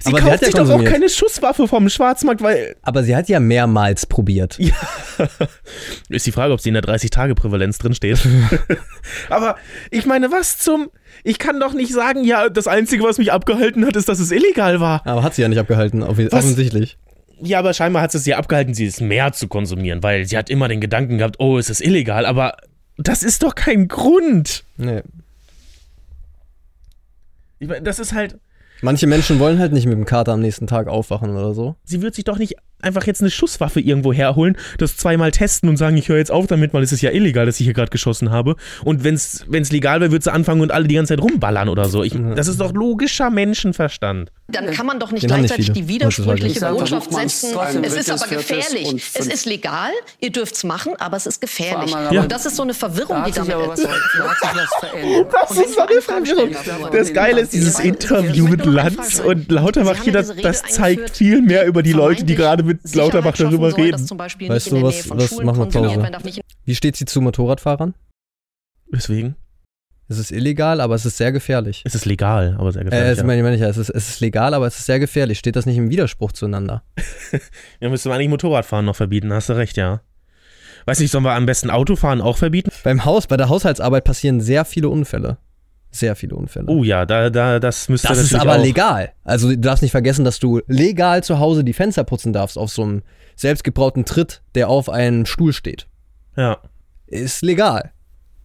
[0.00, 3.02] Sie Aber sie kauft hat ja sich doch auch keine Schusswaffe vom Schwarzmarkt, weil Aber
[3.02, 4.58] sie hat ja mehrmals probiert.
[6.08, 8.18] Ist die Frage, ob sie in der 30-Tage-Prävalenz drinsteht.
[9.28, 9.56] Aber
[9.90, 10.90] ich meine, was zum.
[11.24, 14.30] Ich kann doch nicht sagen, ja, das Einzige, was mich abgehalten hat, ist, dass es
[14.30, 15.04] illegal war.
[15.06, 16.98] Aber hat sie ja nicht abgehalten, offensichtlich.
[17.40, 20.50] ja, aber scheinbar hat es sie abgehalten, sie es mehr zu konsumieren, weil sie hat
[20.50, 22.56] immer den Gedanken gehabt, oh, es ist illegal, aber
[22.98, 24.64] Das ist doch kein Grund.
[24.76, 25.02] Nee.
[27.58, 28.38] ich mein, das ist halt,
[28.82, 31.76] Manche Menschen wollen halt nicht mit dem Kater am nächsten Tag aufwachen oder so.
[31.84, 35.76] sie wird sich doch nicht einfach jetzt eine Schusswaffe irgendwo herholen, das zweimal testen und
[35.76, 37.90] sagen, ich höre jetzt auf damit, weil es ist ja illegal, dass ich hier gerade
[37.90, 38.56] geschossen habe.
[38.84, 41.88] Und wenn es legal wäre, würde sie anfangen und alle die ganze Zeit rumballern oder
[41.88, 42.02] so.
[42.02, 44.30] Ich, das ist doch logischer Menschenverstand.
[44.48, 46.60] Dann kann man doch nicht Den nicht gleichzeitig viele die widersprüchliche.
[46.60, 48.94] Botschaft setzen, es ist aber gefährlich.
[49.14, 51.94] Es ist legal, ihr dürft's machen, aber es ist gefährlich.
[51.94, 53.88] Aber- Und das ist so eine Verwirrung, Da die damit was, ist.
[53.88, 54.86] da.
[55.32, 56.50] Das ist so eine Verwirrung.
[56.92, 61.42] Das Geile ist dieses Interview mit Lanz und Lauterbach hier, ja das, das zeigt viel
[61.42, 63.92] mehr über die Leute, die gerade mit Lauterbach darüber soll, reden.
[63.92, 66.20] Dass zum Beispiel Weißt nicht du, in der was- Nähe von was Schulen machen wir
[66.20, 66.40] Pause?
[66.64, 67.94] Wie steht sie zu Motorradfahrern?
[68.92, 69.36] Deswegen
[70.08, 71.82] Es ist illegal, aber es ist sehr gefährlich.
[71.84, 73.12] ist es legal, aber sehr Äh, gefährlich.
[73.12, 73.24] es, ja.
[73.24, 75.38] meine, meine ich ja, es ist, es ist legal, aber es ist sehr gefährlich.
[75.38, 76.84] Steht das nicht im Widerspruch zueinander?
[77.80, 80.00] ja, müsste man eigentlich Motorradfahren noch verbieten, hast du recht, ja.
[80.84, 82.70] Weiß nicht, sollen wir am besten Autofahren auch verbieten?
[82.84, 85.38] Beim Haus, bei der Haushaltsarbeit passieren sehr viele Unfälle.
[85.90, 86.66] Sehr viele Unfälle.
[86.68, 88.62] Oh ja, da, da, das müsste das ist aber auch.
[88.62, 89.12] legal.
[89.24, 92.70] Also du darfst nicht vergessen, dass du legal zu Hause die Fenster putzen darfst auf
[92.70, 93.02] so einem
[93.36, 95.86] selbstgebrauten Tritt, der auf einem Stuhl steht.
[96.36, 96.58] Ja.
[97.06, 97.92] Ist legal.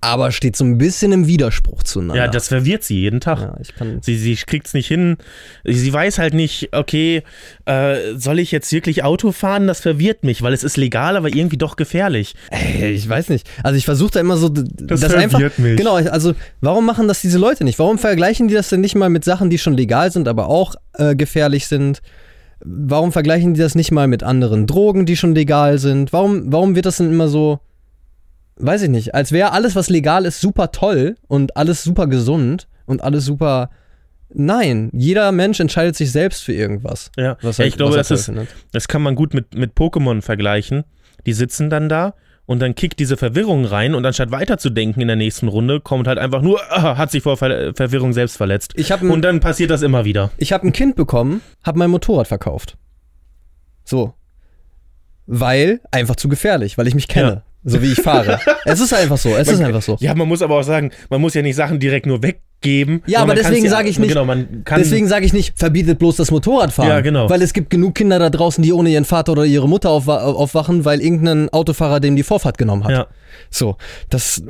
[0.03, 2.23] Aber steht so ein bisschen im Widerspruch zueinander.
[2.25, 3.39] ja, das verwirrt sie jeden Tag.
[3.39, 3.99] Ja, ich kann.
[4.01, 5.17] Sie, sie kriegt's nicht hin.
[5.63, 7.21] Sie weiß halt nicht, okay,
[7.65, 9.67] äh, soll ich jetzt wirklich Auto fahren?
[9.67, 12.33] Das verwirrt mich, weil es ist legal, aber irgendwie doch gefährlich.
[12.49, 13.47] Ey, ich weiß nicht.
[13.61, 15.31] Also ich versuche da immer so Das einfach.
[15.39, 15.77] verwirrt mich.
[15.77, 17.77] Genau, also warum machen das diese Leute nicht?
[17.77, 20.73] Warum vergleichen die das denn nicht mal mit Sachen, die schon legal sind, aber auch
[20.93, 22.01] äh, gefährlich sind?
[22.63, 26.11] Warum vergleichen die das nicht mal mit anderen Drogen, die schon legal sind?
[26.11, 27.59] Warum, warum wird das denn immer so
[28.65, 32.67] weiß ich nicht, als wäre alles, was legal ist, super toll und alles super gesund
[32.85, 33.69] und alles super.
[34.33, 37.11] Nein, jeder Mensch entscheidet sich selbst für irgendwas.
[37.17, 38.47] Ja, was ja er- ich glaube, das, ist, findet.
[38.71, 40.83] das kann man gut mit, mit Pokémon vergleichen.
[41.25, 42.13] Die sitzen dann da
[42.45, 46.17] und dann kickt diese Verwirrung rein und anstatt weiterzudenken in der nächsten Runde, kommt halt
[46.17, 48.73] einfach nur, ah, hat sich vor Ver Verwirrung selbst verletzt.
[48.77, 50.31] Ein- und dann passiert das immer wieder.
[50.37, 52.77] Ich habe ein Kind bekommen, habe mein Motorrad verkauft.
[53.83, 54.13] So.
[55.27, 58.39] Weil einfach zu gefährlich, weil ich mich kenne, so wie ich fahre.
[58.65, 59.97] es ist einfach so, es ist einfach so.
[59.99, 63.01] Ja, man muss aber auch sagen, man muss ja nicht Sachen direkt nur weggeben.
[63.05, 64.79] Ja, aber man deswegen ja- sage ich nicht, Genau, man kann.
[64.79, 66.89] deswegen sage ich nicht, verbietet bloß das Motorradfahren.
[66.91, 67.29] Ja, genau.
[67.29, 70.17] Weil es gibt genug Kinder da draußen, die ohne ihren Vater oder ihre Mutter aufwa
[70.19, 72.91] aufwachen, weil irgendein Autofahrer dem die Vorfahrt genommen hat.
[72.91, 73.07] Ja.
[73.49, 73.77] So,
[74.09, 74.43] das,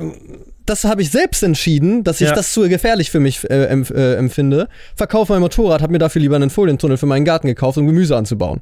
[0.66, 2.34] das habe ich selbst entschieden, dass ich Ja.
[2.34, 4.68] das zu gefährlich für mich äh, empf äh, empfinde.
[4.94, 8.16] Verkaufe mein Motorrad, habe mir dafür lieber einen Folientunnel für meinen Garten gekauft, um Gemüse
[8.16, 8.60] anzubauen.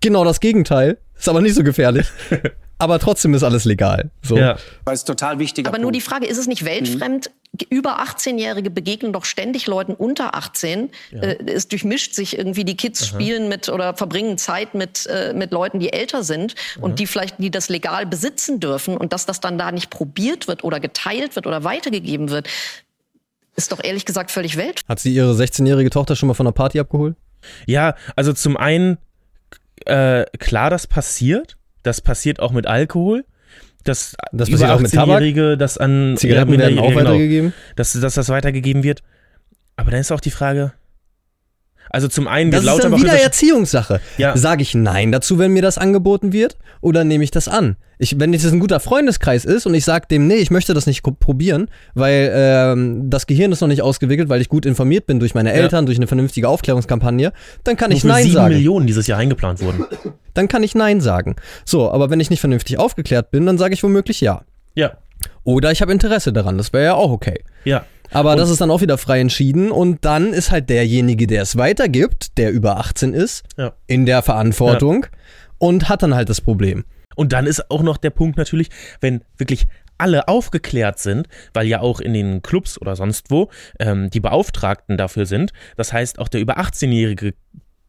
[0.00, 2.06] Genau das Gegenteil, ist aber nicht so gefährlich.
[2.78, 4.10] aber trotzdem ist alles legal.
[4.22, 4.36] So.
[4.36, 4.56] ja.
[4.84, 5.66] Das ist total wichtig.
[5.66, 7.30] Aber nur die Frage, ist es nicht weltfremd?
[7.30, 7.66] Mhm.
[7.70, 10.90] Über 18-Jährige begegnen doch ständig Leuten unter 18.
[11.12, 15.52] Äh, es durchmischt sich irgendwie, die Kids spielen mit oder verbringen Zeit mit, äh, mit
[15.52, 19.38] Leuten, die älter sind und die vielleicht, die das legal besitzen dürfen und dass das
[19.38, 22.48] dann da nicht probiert wird oder geteilt wird oder weitergegeben wird,
[23.56, 24.88] ist doch ehrlich gesagt völlig weltfremd.
[24.88, 27.14] Hat sie ihre 16-jährige Tochter schon mal von einer Party abgeholt?
[27.66, 28.98] Ja, also zum einen,
[29.86, 31.56] äh, klar, das passiert.
[31.82, 33.24] Das passiert auch mit Alkohol.
[33.84, 35.18] Das, Das über passiert auch mit Tabak?
[35.18, 37.52] 18-Jährige, das an Zigaretten ja, werden auch genau, weitergegeben?
[37.76, 39.02] dass, dass das weitergegeben wird.
[39.76, 40.72] Aber dann ist auch die Frage.
[41.94, 44.00] Also zum einen Das wird ist dann Lauterbach wieder Erziehungssache.
[44.18, 44.36] Ja.
[44.36, 47.76] Sage ich Nein dazu, wenn mir das angeboten wird, oder nehme ich das an?
[47.98, 50.86] Ich, wenn es ein guter Freundeskreis ist und ich sage dem, nee, ich möchte das
[50.86, 55.20] nicht probieren, weil ähm, das Gehirn ist noch nicht ausgewickelt, weil ich gut informiert bin
[55.20, 57.32] durch meine Eltern, durch eine vernünftige Aufklärungskampagne,
[57.62, 58.54] dann kann ich für Nein sieben sagen.
[58.54, 59.84] Millionen dieses Jahr eingeplant wurden.
[60.34, 61.36] Dann kann ich Nein sagen.
[61.64, 64.42] So, aber wenn ich nicht vernünftig aufgeklärt bin, dann sage ich womöglich Ja.
[64.74, 64.94] Ja,
[65.44, 67.44] Oder ich habe Interesse daran, das wäre ja auch okay.
[67.64, 67.84] ja.
[68.10, 71.56] Aber das ist dann auch wieder frei entschieden und dann ist halt derjenige, der es
[71.56, 73.72] weitergibt, der über 18 ist, Ja.
[73.86, 75.06] in der Verantwortung
[75.58, 76.84] und hat dann halt das Problem.
[77.16, 78.68] Und dann ist auch noch der Punkt natürlich,
[79.00, 79.66] wenn wirklich
[79.98, 84.96] alle aufgeklärt sind, weil ja auch in den Clubs oder sonst wo ähm, die Beauftragten
[84.96, 85.52] dafür sind.
[85.76, 87.34] Das heißt, auch der über 18-Jährige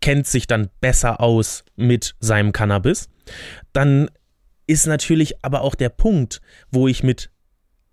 [0.02, 3.10] kennt sich dann besser aus mit seinem Cannabis.
[3.74, 4.10] Dann
[4.68, 6.42] ist natürlich aber auch der Punkt,
[6.72, 7.32] wo ich mit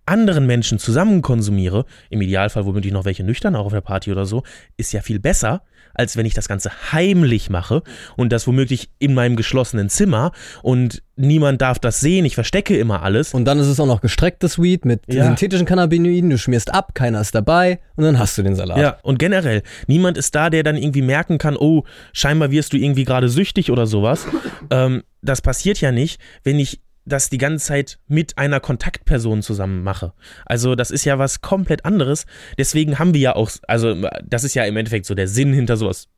[0.07, 4.26] anderen Menschen zusammen konsumiere, im Idealfall womöglich noch welche nüchtern auch auf der Party oder
[4.26, 4.42] so,
[4.76, 5.62] ist ja viel besser,
[5.94, 7.82] als wenn ich das Ganze heimlich mache
[8.16, 10.32] und das womöglich in meinem geschlossenen Zimmer
[10.62, 13.34] und niemand darf das sehen, ich verstecke immer alles.
[13.34, 15.24] Und dann ist es auch noch gestrecktes Weed mit Ja.
[15.24, 18.78] synthetischen Cannabinoiden, du schmierst ab, keiner ist dabei und dann hast du den Salat.
[18.78, 22.78] Ja, und generell, niemand ist da, der dann irgendwie merken kann, oh, scheinbar wirst du
[22.78, 24.26] irgendwie gerade süchtig oder sowas.
[24.70, 29.82] ähm, das passiert ja nicht, wenn ich das die ganze Zeit mit einer Kontaktperson zusammen
[29.82, 30.12] mache.
[30.46, 32.26] Also das ist ja was komplett anderes.
[32.59, 33.94] Deswegen haben wir ja auch, also
[34.24, 36.09] das ist ja im Endeffekt so der Sinn hinter sowas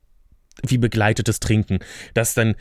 [0.65, 1.79] wie begleitetes Trinken,
[2.13, 2.55] dass dann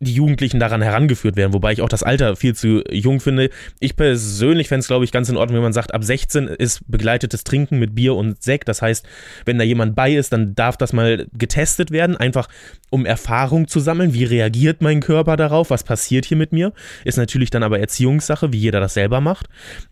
[0.00, 3.48] die Jugendlichen daran herangeführt werden, wobei ich auch das Alter viel zu jung finde.
[3.80, 6.80] Ich persönlich fände es, glaube ich, ganz in Ordnung, wenn man sagt, ab 16 ist
[6.86, 8.68] begleitetes Trinken mit Bier und Sekt.
[8.68, 9.06] Das heißt,
[9.46, 12.48] wenn da jemand bei ist, dann darf das mal getestet werden, einfach
[12.90, 14.12] um Erfahrung zu sammeln.
[14.12, 15.70] Wie reagiert mein Körper darauf?
[15.70, 16.72] Was passiert hier mit mir?
[17.04, 19.46] Ist natürlich dann aber Erziehungssache, wie jeder das selber macht.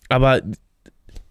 [0.08, 0.42] Aber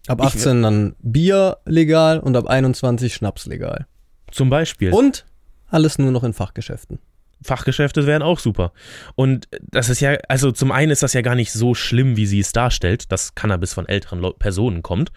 [0.08, 3.86] Ab Ich- 18 dann Bier legal und ab 21 Schnaps legal.
[4.32, 4.92] zum Beispiel.
[4.92, 5.26] Und
[5.70, 7.00] alles nur noch in Fachgeschäften.
[7.44, 8.72] Fachgeschäfte wären auch super.
[9.16, 12.26] Und das ist ja, also zum einen ist das ja gar nicht so schlimm, wie
[12.26, 15.12] sie es darstellt, dass Cannabis von älteren Leu- Personen kommt.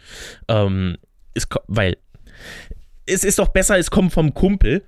[0.48, 0.96] Ähm,
[1.34, 1.96] es, weil
[3.06, 4.84] es ist doch besser, es kommt vom Kumpel,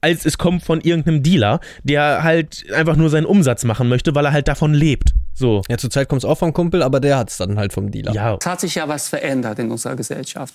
[0.00, 4.26] als es kommt von irgendeinem Dealer, der halt einfach nur seinen Umsatz machen möchte, weil
[4.26, 5.14] er halt davon lebt.
[5.32, 5.62] So.
[5.68, 8.12] Ja, zurzeit kommt es auch vom Kumpel, aber der hat es dann halt vom Dealer.
[8.12, 10.54] Ja, Es hat sich ja was verändert in unserer Gesellschaft.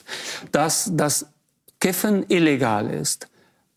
[0.51, 1.25] Dass das
[1.79, 3.27] Kiffen illegal ist,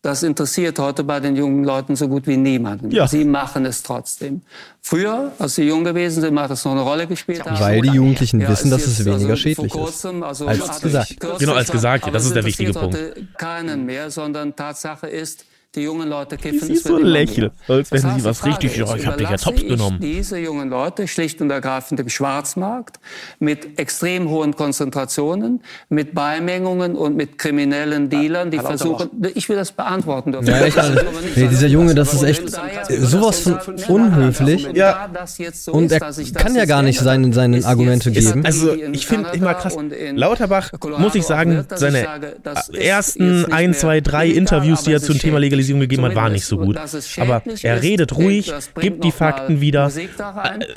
[0.03, 2.91] das interessiert heute bei den jungen Leuten so gut wie niemanden.
[2.91, 3.07] Ja.
[3.07, 4.41] Sie machen es trotzdem.
[4.81, 7.41] Früher, als sie jung gewesen sind, hat es noch eine Rolle gespielt.
[7.45, 10.01] Weil die Jugendlichen Ja, wissen, dass ist es jetzt, weniger also schädlich vor ist.
[10.03, 11.19] kurzem, Also Als hat gesagt.
[11.21, 14.53] kürzlich- Genau, als gesagt, ja, das es ist der wichtige interessiert heute Keinen mehr, sondern
[14.55, 15.45] Tatsache ist,
[15.75, 16.67] die jungen Leute kiffen.
[16.67, 19.17] sie es so lächeln, als wenn Das sie was Frage richtig- ist, ja, ich hab
[19.17, 19.99] dich ja ich genommen.
[19.99, 22.97] Diese jungen Leute schlicht und ergreifend dem Schwarzmarkt
[23.39, 29.09] mit extrem hohen Konzentrationen, mit Beimengungen und mit kriminellen Dealern, die versuchen.
[29.33, 30.47] Ich will das beantworten dürfen.
[30.47, 31.67] Ja, ich nicht nee, dieser.
[31.67, 32.43] Junge, das ist echt
[32.99, 33.57] sowas von
[33.87, 34.67] unhöflich.
[34.73, 35.09] Ja.
[35.71, 35.99] Und er
[36.35, 38.45] kann ja gar nicht seine- seine Argumente geben.
[38.45, 39.75] Also ich finde immer krass,
[40.13, 42.05] Lauterbach, muss ich sagen, dass seine
[42.77, 45.62] ersten ein, zwei, drei Interviews, die er zum Thema schädlich.
[45.63, 46.77] Sensibilisierung gegeben hat, war nicht so gut.
[47.19, 49.89] Aber er redet ruhig, gibt die Fakten wieder.
[49.95, 50.07] Äh,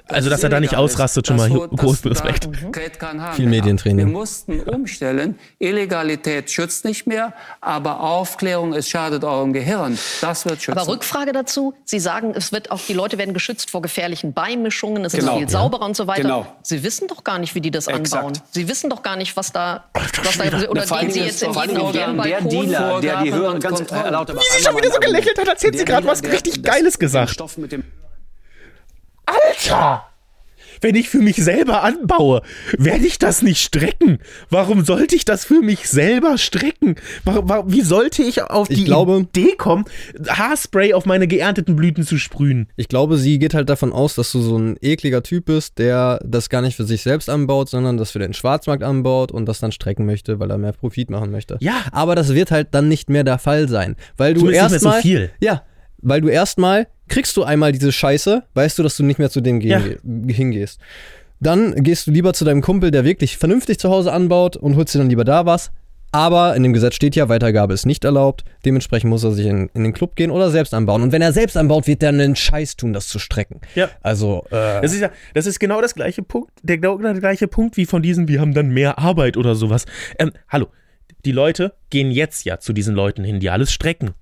[0.08, 2.48] Also, dass er da nicht ausrastet, schon mal großen Respekt.
[3.34, 3.46] Viel.
[3.46, 4.06] Medientraining.
[4.06, 5.38] Wir mussten umstellen.
[5.58, 9.98] Illegalität schützt nicht mehr, aber Aufklärung, es schadet eurem Gehirn.
[10.20, 10.78] Das wird schützen.
[10.78, 11.74] Aber Rückfrage dazu.
[11.84, 15.32] Sie sagen, es wird auch, die Leute werden geschützt vor gefährlichen Beimischungen, es Genau.
[15.32, 16.22] ist viel sauberer und so weiter.
[16.22, 16.46] Genau.
[16.62, 18.14] Sie wissen doch gar nicht, wie die das Exakt.
[18.14, 18.38] anbauen.
[18.50, 21.76] Sie wissen doch gar nicht, was da, was da oder gehen Sie jetzt in jeden
[21.78, 22.06] auf der?
[22.40, 25.84] Dealer, der die und ganz Lauterbach, Wie sie schon wieder so gelächelt hat, erzählt sie
[25.84, 27.40] Der gerade was richtig Geiles gesagt.
[29.26, 30.08] Alter!
[30.80, 32.42] Wenn ich für mich selber anbaue,
[32.78, 34.18] werde ich das nicht strecken.
[34.50, 36.96] Warum sollte ich das für mich selber strecken?
[37.66, 39.84] Wie sollte ich auf Ich die glaube- Idee kommen,
[40.28, 42.68] Haarspray auf meine geernteten Blüten zu sprühen?
[42.76, 46.20] Ich glaube, sie geht halt davon aus, dass du so ein ekliger Typ bist, der
[46.24, 49.60] das gar nicht für sich selbst anbaut, sondern das für den Schwarzmarkt anbaut und das
[49.60, 51.56] dann strecken möchte, weil er mehr Profit machen möchte.
[51.60, 51.74] Ja.
[51.92, 55.00] Aber das wird halt dann nicht mehr der Fall sein, weil du mehr so erstmal
[55.02, 55.30] viel.
[55.40, 55.62] Ja,
[55.98, 59.40] weil du erstmal kriegst du einmal diese Scheiße, weißt du, dass du nicht mehr zu
[59.40, 60.80] dem gehen, hingehst.
[61.40, 64.94] Dann gehst du lieber zu deinem Kumpel, der wirklich vernünftig zu Hause anbaut und holst
[64.94, 65.70] dir dann lieber da was.
[66.12, 68.44] Aber in dem Gesetz steht ja, Weitergabe ist nicht erlaubt.
[68.64, 71.02] Dementsprechend muss er sich in, in den Club gehen oder selbst anbauen.
[71.02, 73.60] Und wenn er selbst anbaut, wird er einen Scheiß tun, das zu strecken.
[73.74, 73.90] Ja.
[74.02, 77.48] Also, äh, Das ist ja, das ist genau das gleiche Punkt, der genau der gleiche
[77.48, 79.84] Punkt wie von diesen, wir haben dann mehr Arbeit oder sowas.
[80.18, 80.68] Ähm, hallo,
[81.26, 84.12] die Leute gehen jetzt ja zu diesen Leuten hin, die alles strecken.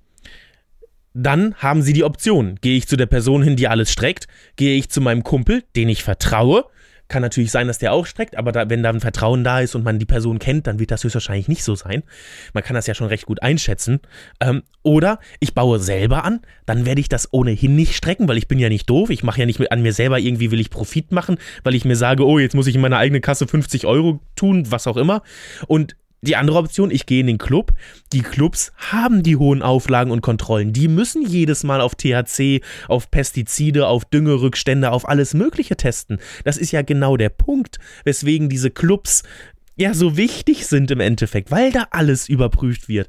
[1.14, 2.58] Dann haben sie die Option.
[2.60, 4.26] Gehe ich zu der Person hin, die alles streckt?
[4.56, 6.64] Gehe ich zu meinem Kumpel, den ich vertraue?
[7.06, 9.74] Kann natürlich sein, dass der auch streckt, aber da, wenn da ein Vertrauen da ist
[9.74, 12.02] und man die Person kennt, dann wird das höchstwahrscheinlich nicht so sein.
[12.54, 14.00] Man kann das ja schon recht gut einschätzen.
[14.40, 18.48] Ähm, oder ich baue selber an, dann werde ich das ohnehin nicht strecken, weil ich
[18.48, 19.10] bin ja nicht doof.
[19.10, 21.96] Ich mache ja nicht an mir selber irgendwie, will ich Profit machen, weil ich mir
[21.96, 25.22] sage, oh, jetzt muss ich in meiner eigenen Kasse 50 Euro tun, was auch immer.
[25.68, 25.94] Und
[26.24, 27.72] die andere Option, ich gehe in den Club.
[28.12, 30.72] Die Clubs haben die hohen Auflagen und Kontrollen.
[30.72, 36.18] Die müssen jedes Mal auf THC, auf Pestizide, auf Düngerückstände, auf alles Mögliche testen.
[36.44, 39.22] Das ist ja genau der Punkt, weswegen diese Clubs
[39.76, 43.08] ja so wichtig sind im Endeffekt, weil da alles überprüft wird.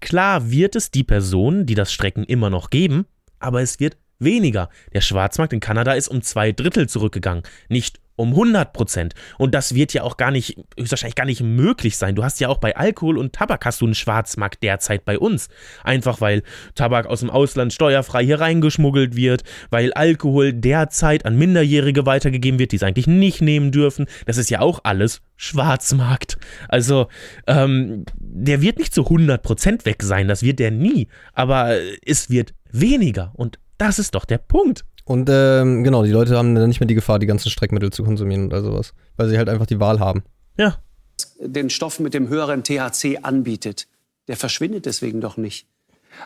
[0.00, 3.06] Klar wird es die Personen, die das Strecken immer noch geben,
[3.38, 4.70] aber es wird weniger.
[4.92, 9.14] Der Schwarzmarkt in Kanada ist um zwei Drittel zurückgegangen, nicht um 100 Prozent.
[9.38, 12.14] Und das wird ja auch gar nicht, höchstwahrscheinlich gar nicht möglich sein.
[12.14, 15.48] Du hast ja auch bei Alkohol und Tabak hast du einen Schwarzmarkt derzeit bei uns.
[15.84, 16.42] Einfach weil
[16.74, 22.72] Tabak aus dem Ausland steuerfrei hier reingeschmuggelt wird, weil Alkohol derzeit an Minderjährige weitergegeben wird,
[22.72, 24.06] die es eigentlich nicht nehmen dürfen.
[24.24, 26.38] Das ist ja auch alles Schwarzmarkt.
[26.68, 27.08] Also,
[27.46, 31.08] ähm, der wird nicht zu 100 Prozent weg sein, das wird der nie.
[31.34, 33.32] Aber es wird weniger.
[33.34, 34.84] Und das ist doch der Punkt.
[35.06, 38.04] Und ähm, genau, die Leute haben dann nicht mehr die Gefahr, die ganzen Streckmittel zu
[38.04, 38.92] konsumieren oder sowas.
[39.16, 40.22] Weil sie halt einfach die Wahl haben.
[40.58, 40.76] Ja.
[41.40, 43.86] den Stoff mit dem höheren THC anbietet,
[44.28, 45.66] der verschwindet deswegen doch nicht.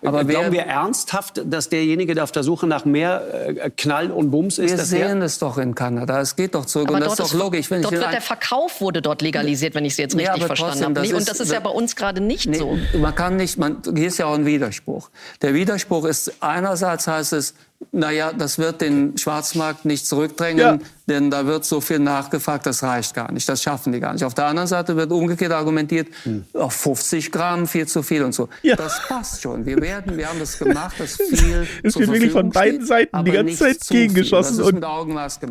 [0.03, 4.13] Aber wer- Glauben wir ernsthaft, dass derjenige, der auf der Suche nach mehr äh, Knall
[4.13, 6.21] und Bums ist, Wir dass sehen es doch in Kanada.
[6.21, 6.87] Es geht doch zurück.
[6.89, 7.71] Aber und das dort ist doch logisch.
[7.73, 10.47] Wenn dort wird der Verkauf wurde dort legalisiert, wenn ich Sie jetzt Ja, richtig aber
[10.57, 11.17] verstanden habe.
[11.17, 12.79] Und das ist ja bei uns gerade nicht Nee, so.
[12.99, 15.11] Man kann nicht, man, hier ist ja auch ein Widerspruch.
[15.43, 17.55] Der Widerspruch ist, einerseits heißt es,
[17.93, 20.79] naja, das wird den Schwarzmarkt nicht zurückdrängen, Ja.
[21.09, 24.23] denn da wird so viel nachgefragt, das reicht gar nicht, das schaffen die gar nicht.
[24.23, 26.09] Auf der anderen Seite wird umgekehrt argumentiert,
[26.53, 28.49] auf 50 Gramm viel zu viel und so.
[28.63, 28.77] Ja.
[28.77, 29.65] Das passt schon.
[29.65, 33.25] Wir werden, wir haben das gemacht, das viel Es wird wirklich von beiden steht, Seiten
[33.25, 34.85] die ganze Zeit gegengeschossen und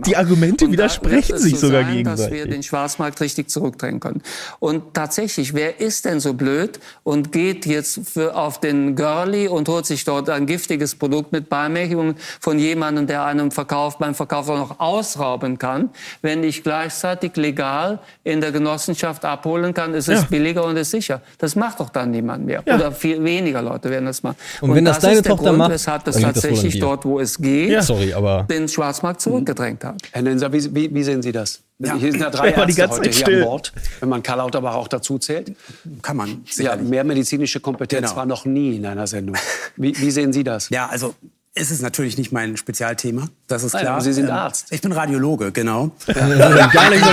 [0.05, 2.53] die Argumente Und widersprechen sich so sogar sein, dass wir gegenseitig.
[2.53, 4.21] den Schwarzmarkt richtig zurückdrängen können.
[4.59, 9.67] Und tatsächlich, wer ist denn so blöd und geht jetzt für, auf den Girlie und
[9.67, 14.49] holt sich dort ein giftiges Produkt mit Beimärkung von jemandem, der einem Verkauf, beim Verkauf
[14.49, 15.89] auch noch ausrauben kann,
[16.21, 20.27] wenn ich gleichzeitig legal in der Genossenschaft abholen kann, ist es Ja.
[20.29, 21.21] billiger und ist sicher.
[21.37, 22.63] Das macht doch dann niemand mehr.
[22.65, 22.75] Ja.
[22.75, 24.37] Oder viel weniger Leute werden das machen.
[24.61, 26.81] Und wenn das deine ist der Tochter Grund, macht, weshalb das das tatsächlich dir.
[26.81, 30.01] dort, wo es geht, Sorry, aber den Schwarzmarkt zurückgedrängt hat.
[30.11, 31.61] Herr Nenser, wie, wie, wie sehen Sie das?
[31.81, 31.95] Ja.
[31.95, 34.21] Hier sind ja drei war die Ärzte ganze heute Zeit hier an Bord, wenn man
[34.21, 35.53] Karl Lauterbach auch dazu zählt.
[36.01, 38.15] Kann man Ja, mehr medizinische Kompetenz Genau.
[38.17, 39.37] war noch nie in einer Sendung.
[39.77, 40.69] Wie, wie sehen Sie das?
[40.69, 41.13] Ja, also
[41.55, 43.29] es ist natürlich nicht mein Spezialthema.
[43.47, 43.93] Das ist Nein, klar.
[43.95, 44.67] aber Sie sind Ähm, Arzt.
[44.71, 45.91] Ich bin Radiologe, genau.
[46.07, 47.03] gar nicht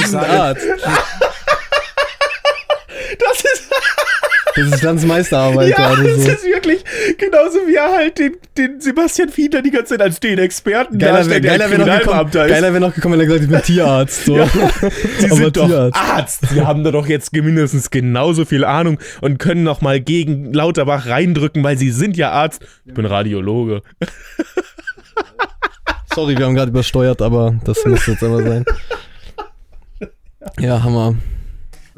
[0.00, 0.64] ich sagen, Arzt.
[3.18, 3.62] Das ist,
[4.58, 6.30] Das ist Landsmeisterarbeit ja, gerade das so.
[6.30, 6.84] ist wirklich
[7.18, 11.12] genauso wie er halt den, den Sebastian Fiedler die ganze Zeit als den Experten Geiler
[11.28, 13.54] wäre darstellt, der geiler wär noch, gekommen- geiler wär noch gekommen, wenn er gesagt hätte,
[13.54, 14.24] ich bin Tierarzt.
[14.24, 14.34] So.
[15.18, 15.96] Sie Aber sind doch Tierarzt.
[15.98, 16.48] Arzt.
[16.50, 21.06] Sie haben da doch jetzt mindestens genauso viel Ahnung und können noch mal gegen Lauterbach
[21.06, 22.62] reindrücken, weil Sie sind ja Arzt.
[22.84, 23.82] Ich bin Radiologe.
[26.14, 28.64] Sorry, wir haben gerade übersteuert, aber das muss jetzt aber sein.
[30.58, 31.14] Ja, Hammer.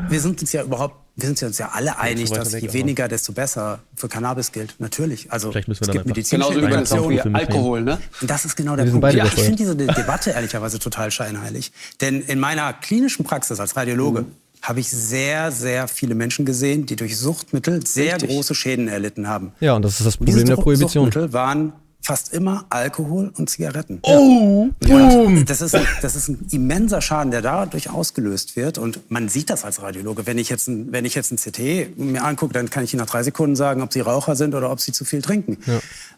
[0.09, 2.79] wir sind uns ja überhaupt wir sind uns ja alle einig, dass weg, je aber-
[2.79, 4.75] weniger, desto besser für Cannabis gilt.
[4.79, 5.31] Natürlich.
[5.33, 7.99] Also Vielleicht müssen wir es gibt medizinische Genauso wie Alkohol, ne?
[8.21, 9.13] Und das ist genau der Punkt.
[9.15, 11.73] Ja, ich finde diese De Debatte ehrlicherweise total scheinheilig.
[12.01, 14.25] Denn in meiner klinischen Praxis als Radiologe
[14.63, 18.31] habe ich sehr, sehr viele Menschen gesehen, die durch Suchtmittel sehr Richtig.
[18.31, 19.53] große Schäden erlitten haben.
[19.61, 21.07] Ja, und das ist das Problem der Prohibition.
[21.07, 21.73] Suchtmittel waren
[22.11, 24.01] fast immer Alkohol und Zigaretten.
[24.03, 28.79] Oh, Ja, das, ist ein, das ist ein immenser Schaden, der dadurch ausgelöst wird.
[28.79, 30.27] Und man sieht das als Radiologe.
[30.27, 32.99] Wenn ich jetzt ein, wenn ich jetzt ein CT mir angucke, dann kann ich Ihnen
[32.99, 35.59] nach drei Sekunden sagen, ob Sie Raucher sind oder ob Sie zu viel trinken.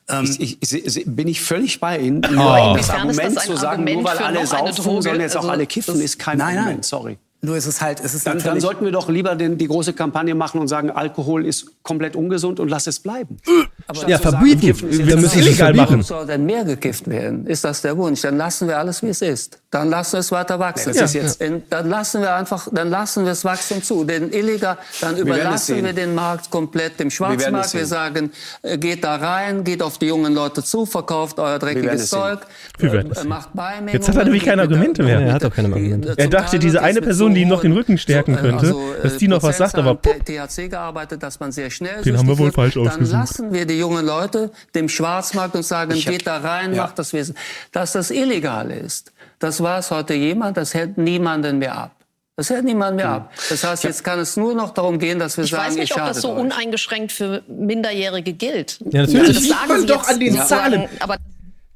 [0.09, 2.23] Ähm, Ich, ich, ich, bin ich völlig bei Ihnen.
[2.23, 5.03] Nur Inwiefern das ist Argument das ein zu sagen, Argument nur weil für alle saufen,
[5.03, 6.59] sollen jetzt auch Also, alle kiffen, ist kein Nein, nein.
[6.65, 6.85] Argument.
[6.87, 7.19] Sorry.
[7.43, 9.93] nur ist es halt, es ist Dann, dann sollten wir doch lieber den, die große
[9.93, 13.37] Kampagne machen und sagen, Alkohol ist komplett ungesund und lass es bleiben.
[13.93, 14.69] Statt Ja, sagen, verbieten.
[14.69, 16.03] Ist Wir müssen es illegal machen.
[16.03, 17.47] Soll denn mehr gekifft werden?
[17.47, 18.21] Ist das der Wunsch?
[18.23, 19.62] Dann lassen wir alles, wie es ist.
[19.73, 20.91] Dann lassen wir es weiter wachsen.
[20.91, 24.05] Ist jetzt- dann lassen wir einfach, dann lassen wir das Wachstum zu.
[24.05, 27.73] Den illegal, dann es überlassen wir den Markt komplett dem es Schwarzmarkt.
[27.73, 27.87] Wir, sehen.
[27.87, 32.11] sagen, äh, geht da rein, geht auf die jungen Leute zu, verkauft euer dreckiges es.
[32.11, 32.41] Zeug,
[32.79, 33.95] Wir äh, es macht Beimengungen.
[33.95, 35.21] Jetzt hat er nämlich keine Argumente mehr.
[35.21, 36.15] Er hat doch keine Argumente.
[36.17, 39.17] die- Er dachte, diese eine Person, die ihm noch den Rücken stärken äh, könnte, dass
[39.17, 42.37] die noch was sagt, aber Prozentzahlen THC gearbeitet, dass man sehr schnell Den haben wir
[42.39, 42.57] wohl wird.
[42.57, 43.13] falsch Dann ausgesucht.
[43.19, 47.35] lassen wir die jungen Leute dem Schwarzmarkt und sagen, geht da rein, macht das Wesen.
[47.73, 49.13] Dass das illegal ist,
[49.43, 51.97] das weiß heute jemand, das hält niemanden mehr ab.
[52.37, 53.33] Das hält niemand mehr ab.
[53.51, 55.91] Das heißt, jetzt kann es nur noch darum gehen, dass wir Ich sagen, weiß nicht,
[55.91, 56.41] ich ob das so euch.
[56.41, 58.81] uneingeschränkt für Minderjährige gilt.
[58.91, 59.29] Ja, natürlich.
[59.29, 60.89] Also das sagen man Sie doch an den sozusagen, Zahlen.
[61.01, 61.17] Aber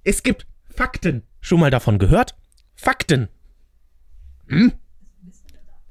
[0.03, 1.23] es gibt Fakten.
[1.41, 2.35] Schon mal davon gehört?
[2.75, 3.29] Fakten.
[4.49, 4.73] Hm?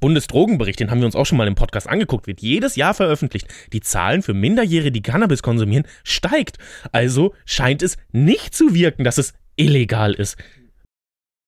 [0.00, 3.48] Bundesdrogenbericht, den haben wir uns auch schon mal im Podcast angeguckt, wird jedes Jahr veröffentlicht.
[3.72, 6.58] Die Zahlen für Minderjährige, die Cannabis konsumieren, steigt.
[6.92, 10.36] Also scheint es nicht zu wirken, dass es illegal ist.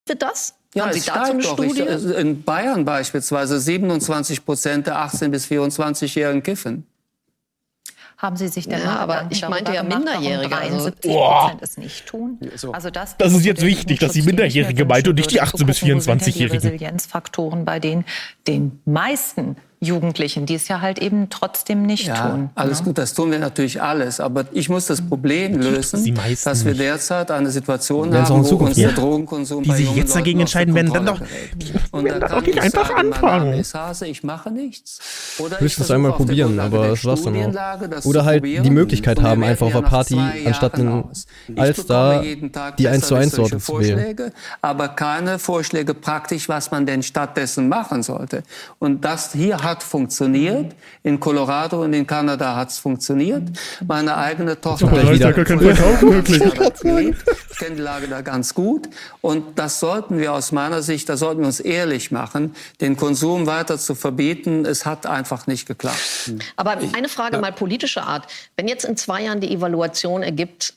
[0.08, 0.54] Wird das?
[0.74, 1.52] Ja, Haben Sie es dazu steigt eine doch.
[1.54, 1.80] Studie?
[1.82, 6.86] Ich, äh, in Bayern beispielsweise 27 Prozent der 18- bis 24-Jährigen kiffen.
[8.18, 11.40] Haben Sie sich denn Ja, mal aber Gedanken ich meinte ja Minderjährige, also- 73 Boah.
[11.42, 12.38] Prozent es nicht tun.
[12.56, 12.72] so.
[12.72, 15.66] Also das, Das ist jetzt wichtig, dass die Minderjährige meint und nicht die wünschen 18
[15.68, 16.56] bis würde, zu gucken, wo sind denn die 24-Jährigen.
[16.72, 18.04] Resilienzfaktoren bei den,
[18.48, 22.50] den meisten Jugendlichen, die es ja halt eben trotzdem nicht Ja, tun.
[22.54, 22.86] alles ne?
[22.86, 24.18] gut, das tun wir natürlich alles.
[24.18, 28.92] Aber ich muss das Problem lösen, dass wir derzeit eine Situation haben, wo uns der.
[28.92, 31.20] Drogenkonsum Die bei sich jetzt dagegen Leuten entscheiden werden, dann doch-.
[31.92, 33.64] Und dann doch nicht ich einfach sagen, anfangen.
[33.74, 34.98] Hase, ich mache nichts.
[35.38, 38.04] Oder ich Höchstens einmal probieren, aber das war's dann auch.
[38.04, 40.78] Oder halt die Möglichkeit haben, einfach auf ja nach Party, anstatt
[42.24, 44.32] jeden Tag die 1 zu 1 Sorte besserwisserische zu wählen.
[44.60, 48.42] Aber keine Vorschläge praktisch, was man denn stattdessen machen sollte.
[48.78, 50.74] Und das hier hat funktioniert.
[51.02, 53.42] In Colorado und in Kanada hat es funktioniert.
[53.86, 55.32] Meine eigene Tochter hat wieder.
[55.32, 57.24] vor Gar kein 25 Jahren dort gelebt.
[57.50, 58.88] Ich kenne die Lage da ganz gut.
[59.20, 63.46] Und das sollten wir aus meiner Sicht, da sollten wir uns ehrlich machen, den Konsum
[63.46, 64.64] weiter zu verbieten.
[64.64, 66.32] Es hat einfach nicht geklappt.
[66.56, 68.26] Aber eine Frage mal politischer Art.
[68.56, 70.74] Wenn jetzt in zwei Jahren die Evaluation ergibt,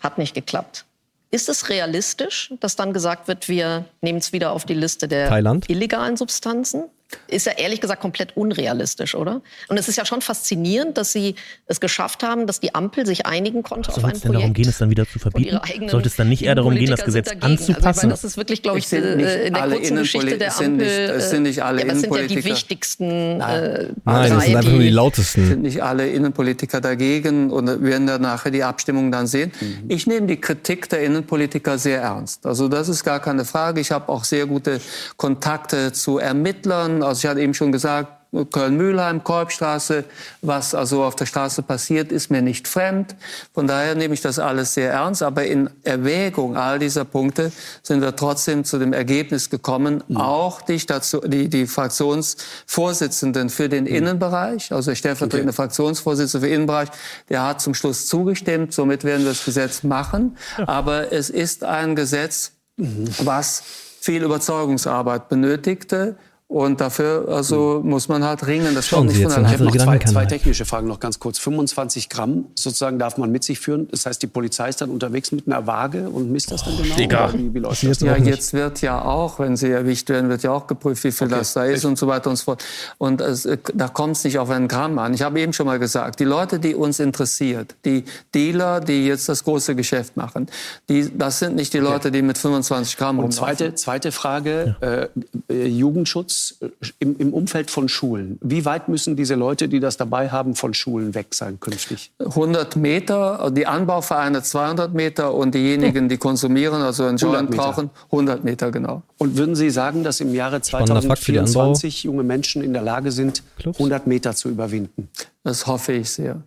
[0.00, 0.84] hat nicht geklappt.
[1.30, 5.28] Ist es realistisch, dass dann gesagt wird, wir nehmen es wieder auf die Liste der
[5.28, 5.68] Thailand?
[5.68, 6.84] illegalen Substanzen?
[7.26, 9.40] Ist ja ehrlich gesagt komplett unrealistisch, oder?
[9.68, 11.36] Und es ist ja schon faszinierend, dass Sie
[11.66, 14.52] es geschafft haben, dass die Ampel sich einigen konnte auf Soll ein es denn darum
[14.52, 15.58] gehen, es dann wieder zu verbieten?
[15.88, 17.42] Sollte es dann nicht eher darum gehen, das Innenpolitiker Gesetz sind.
[17.44, 17.98] Also ich anzupassen?
[18.00, 20.38] meine, das ist wirklich, glaube ich, Es sind nicht äh, in der alle kurzen Geschichte
[20.38, 21.10] der es sind nicht- Ampel.
[21.16, 22.54] es sind nicht alle ja, aber es sind ja die Innenpolitiker.
[22.54, 25.62] wichtigsten äh, Nein, das sind einfach nur die sind lautesten.
[25.62, 29.50] nicht alle Innenpolitiker dagegen und wir werden dann nachher die Abstimmung dann sehen.
[29.88, 32.44] Ich nehme die Kritik der Innenpolitiker sehr ernst.
[32.44, 33.80] Also das ist gar keine Frage.
[33.80, 34.80] Ich habe auch sehr gute
[35.16, 36.97] Kontakte zu Ermittlern.
[37.02, 38.18] Also ich hatte eben schon gesagt,
[38.50, 40.04] Köln-Mühlheim, Kolbstraße,
[40.42, 43.16] was also auf der Straße passiert, ist mir nicht fremd.
[43.54, 45.22] Von daher nehme ich das alles sehr ernst.
[45.22, 47.50] Aber in Erwägung all dieser Punkte
[47.82, 53.86] sind wir trotzdem zu dem Ergebnis gekommen, auch die, Station, die, die Fraktionsvorsitzenden für den
[53.86, 56.90] Innenbereich, also der stellvertretende Fraktionsvorsitzende für Innenbereich,
[57.30, 58.74] der hat zum Schluss zugestimmt.
[58.74, 60.36] Somit werden wir das Gesetz machen.
[60.66, 63.62] Aber es ist ein Gesetz, was
[64.00, 66.16] viel Überzeugungsarbeit benötigte.
[66.50, 68.74] Und dafür also muss man halt ringen.
[68.74, 70.98] Das Schauen kommt Sie nicht jetzt von Ich habe noch zwei, zwei technische Fragen noch
[70.98, 71.38] ganz kurz.
[71.38, 73.86] 25 Gramm sozusagen darf man mit sich führen.
[73.90, 77.24] Das heißt, die Polizei ist dann unterwegs mit einer Waage und misst das dann genau?
[77.24, 78.00] Oder Wie, wie läuft das?
[78.00, 81.28] Ja, jetzt wird ja auch, wenn sie erwischt werden, wird ja auch geprüft, wie viel
[81.28, 82.64] das da ist und so weiter und so fort.
[82.96, 85.12] Und es, äh, da kommt es nicht auf einen Gramm an.
[85.12, 89.28] Ich habe eben schon mal gesagt, die Leute, die uns interessiert, die Dealer, die jetzt
[89.28, 90.46] das große Geschäft machen,
[90.88, 93.38] die, das sind nicht die Leute, die mit 25 Gramm Und rumlaufen.
[93.38, 96.68] zweite, zweite Frage, äh, äh, Jugendschutz muss äh,
[96.98, 100.74] im, im Umfeld von Schulen, wie weit müssen diese Leute, die das dabei haben, von
[100.74, 102.12] Schulen weg sein künftig?
[102.18, 107.90] 100 Meter, die Anbauvereine 200 Meter und diejenigen, die konsumieren, also einen 100 Joint brauchen,
[108.06, 109.02] 100 Meter genau.
[109.18, 112.72] Und würden Sie sagen, dass im Jahre Spannender Fakt für die 2024 junge Menschen in
[112.72, 113.78] der Lage sind, Clubs?
[113.78, 115.08] 100 Meter zu überwinden?
[115.42, 116.42] Das hoffe ich sehr.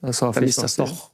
[0.00, 0.86] Das hoffe Dann ich ist das sehr.
[0.86, 1.11] doch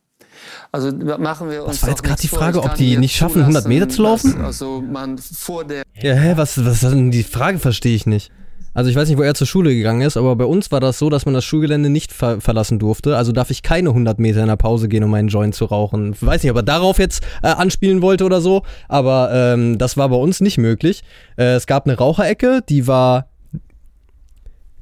[0.70, 2.28] Also machen wir uns war doch jetzt nichts die.
[2.28, 4.34] Frage, ob die nicht schaffen, 100 Meter zu laufen?
[4.36, 8.06] dass, Also man vor der Ja, hä, was, was ist denn die Frage, verstehe ich
[8.06, 8.30] nicht.
[8.74, 10.98] Also ich weiß nicht, wo er zur Schule gegangen ist, aber bei uns war das
[10.98, 13.16] so, dass man das Schulgelände nicht ver verlassen durfte.
[13.16, 16.12] Also darf ich keine 100 Meter in der Pause gehen, um einen Joint zu rauchen.
[16.12, 19.96] Ich weiß nicht, ob er darauf jetzt äh, anspielen wollte oder so, aber ähm, das
[19.96, 21.02] war bei uns nicht möglich.
[21.36, 23.26] Äh, es gab eine Raucherecke, die war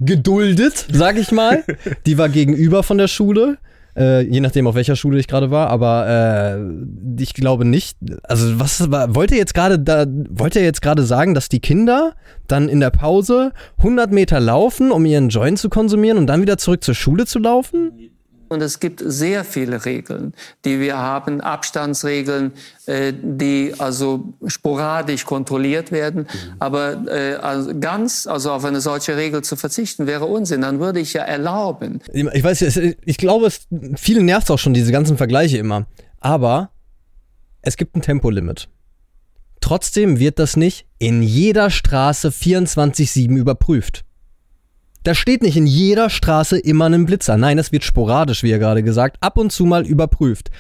[0.01, 1.65] geduldet, sag ich mal.
[2.07, 3.57] die war gegenüber von der Schule.
[3.97, 7.97] Äh, je nachdem, auf welcher Schule ich gerade war, aber äh, ich glaube nicht.
[8.25, 12.15] Also, was wollt ihr jetzt gerade da, wollt ihr jetzt gerade sagen, dass die Kinder
[12.47, 16.59] dann in der Pause 100 Meter laufen, um ihren Joint zu konsumieren und dann wieder
[16.59, 18.11] zurück zur Schule zu laufen?
[18.49, 20.33] Und es gibt sehr viele Regeln,
[20.65, 22.53] die wir haben, Abstandsregeln,
[22.87, 26.27] äh, die also sporadisch kontrolliert werden.
[26.59, 30.61] Aber äh, also ganz, also auf eine solche Regel zu verzichten, wäre Unsinn.
[30.61, 32.63] Dann würde ich ja erlauben, Ich weiß,
[33.05, 33.67] ich glaube, es,
[33.97, 35.87] viele nervt auch schon diese ganzen Vergleiche immer.
[36.21, 36.71] Aber
[37.63, 38.69] es gibt ein Tempolimit.
[39.61, 44.06] Trotzdem wird das nicht in jeder Straße 24-7 überprüft.
[45.07, 47.37] Da steht nicht in jeder Straße immer ein Blitzer.
[47.37, 50.51] Nein, das wird sporadisch, wie er gerade gesagt, ab und zu mal überprüft.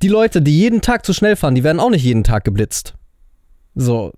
[0.00, 2.94] Die Leute, die jeden Tag zu schnell fahren, die werden auch nicht jeden Tag geblitzt.
[3.74, 4.12] So.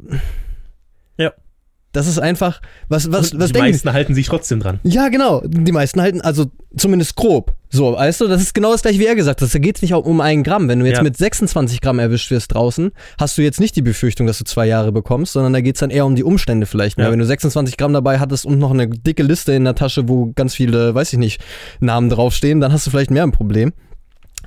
[1.96, 4.80] Das ist einfach, was, was, Und was die meisten halten sich trotzdem dran.
[4.82, 5.42] ja, genau.
[5.46, 7.54] Die meisten halten, also zumindest grob.
[7.70, 9.52] So, weißt du, das ist genau das gleiche, wie er gesagt hat.
[9.54, 10.68] Da geht es nicht auch um einen Gramm.
[10.68, 11.02] Wenn du jetzt Ja.
[11.02, 14.66] mit 26 Gramm erwischt wirst draußen, hast du jetzt nicht die Befürchtung, dass du zwei
[14.66, 16.98] Jahre bekommst, sondern da geht es dann eher um die Umstände vielleicht.
[16.98, 17.10] Ja.
[17.10, 20.32] Wenn du 26 Gramm dabei hattest und noch eine dicke Liste in der Tasche, wo
[20.34, 21.40] ganz viele, weiß ich nicht,
[21.80, 23.72] Namen draufstehen, dann hast du vielleicht mehr ein Problem.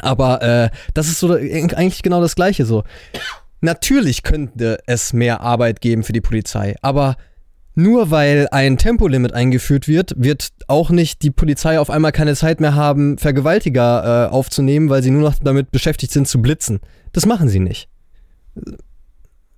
[0.02, 2.84] Aber äh, das ist so eigentlich genau das Gleiche so.
[3.62, 7.18] Natürlich könnte es mehr Arbeit geben für die Polizei, aber
[7.82, 12.60] nur weil ein Tempolimit eingeführt wird, wird auch nicht die Polizei auf einmal keine Zeit
[12.62, 16.80] mehr haben, Vergewaltiger äh, aufzunehmen, weil sie nur noch damit beschäftigt sind zu blitzen.
[17.14, 17.90] Das machen sie nicht.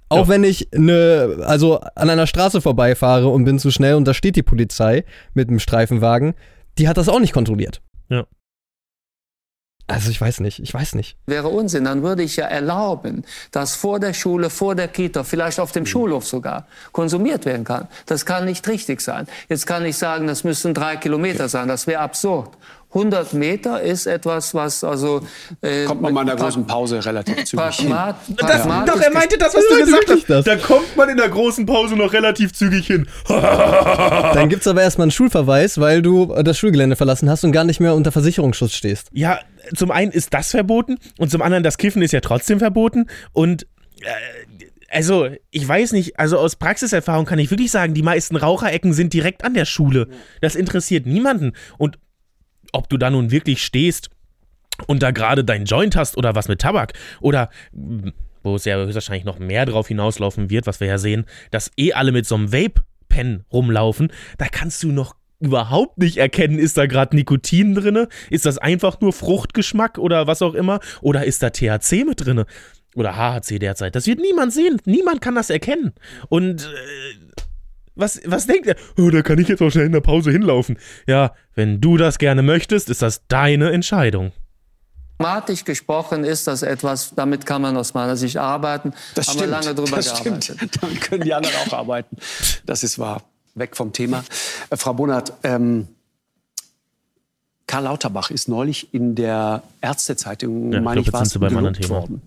[0.10, 0.28] Auch Ja.
[0.28, 4.36] wenn ich ne, also an einer Straße vorbeifahre und bin zu schnell und da steht
[4.36, 5.04] die Polizei
[5.34, 6.34] mit einem Streifenwagen,
[6.78, 7.82] die hat das auch nicht kontrolliert.
[8.10, 8.26] Ja.
[9.92, 11.18] Also ich weiß nicht, ich weiß nicht.
[11.26, 11.84] wäre Unsinn.
[11.84, 15.86] Dann würde ich ja erlauben, dass vor der Schule, vor der Kita, vielleicht auf dem
[15.86, 17.88] Schulhof sogar, konsumiert werden kann.
[18.06, 19.28] Das kann nicht richtig sein.
[19.50, 21.68] Jetzt kann ich sagen, das müssten drei Kilometer sein.
[21.68, 22.58] Das wäre absurd.
[22.94, 25.22] 100 Meter ist etwas, was also...
[25.62, 27.90] Äh, Kommt man mal in der großen Pause relativ zügig hin.
[27.92, 30.30] Das, pragmatisch doch, er meinte das, was Ja, du gesagt hast.
[30.30, 30.46] das.
[30.46, 33.08] Da kommt man in der großen Pause noch relativ zügig hin.
[33.28, 37.80] Dann gibt's aber erstmal einen Schulverweis, weil du das Schulgelände verlassen hast und gar nicht
[37.80, 39.10] mehr unter Versicherungsschutz stehst.
[39.14, 39.40] Ja,
[39.76, 43.64] zum einen ist das verboten und zum anderen das Kiffen ist ja trotzdem verboten und
[44.02, 44.08] äh,
[44.90, 49.14] also ich weiß nicht, also aus Praxiserfahrung kann ich wirklich sagen, die meisten Raucherecken sind
[49.14, 50.08] direkt an der Schule.
[50.42, 51.98] Das interessiert niemanden und
[52.72, 54.10] ob du da nun wirklich stehst
[54.88, 57.50] und da gerade dein Joint hast oder was mit Tabak oder
[58.44, 61.94] wo es ja höchstwahrscheinlich noch mehr drauf hinauslaufen wird, was wir ja sehen, dass eh
[61.94, 66.86] alle mit so einem Vape-Pen rumlaufen, da kannst du noch überhaupt nicht erkennen, ist da
[66.86, 70.80] gerade Nikotin drinne, ist das einfach nur Fruchtgeschmack oder was auch immer?
[71.02, 72.46] Oder ist da THC mit drinne?
[72.96, 73.96] Oder HHC derzeit.
[73.96, 75.94] Das wird niemand sehen, niemand kann das erkennen.
[76.30, 77.42] Und äh,
[77.96, 78.76] was, was denkt er?
[78.98, 80.78] Oh, da kann ich jetzt auch schnell in der Pause hinlaufen.
[81.08, 84.32] Ja, wenn du das gerne möchtest, ist das deine Entscheidung.
[85.18, 88.94] pragmatisch gesprochen ist das etwas, damit kann man aus meiner Sicht arbeiten.
[89.16, 89.52] Das Haben stimmt.
[89.52, 90.44] wir lange drüber das gearbeitet.
[90.44, 90.78] stimmt.
[90.84, 92.18] Dann können die anderen auch arbeiten.
[92.66, 93.24] Das ist wahr.
[93.54, 94.24] Weg vom Thema.
[94.70, 95.90] Äh, Frau Bonert, ähm,
[97.68, 101.40] Karl Lauterbach ist neulich in der Ärztezeitung, Ja, ich meine ich, jetzt war sind Sie
[101.40, 102.02] beim anderen gelobt Thema.
[102.02, 102.22] worden.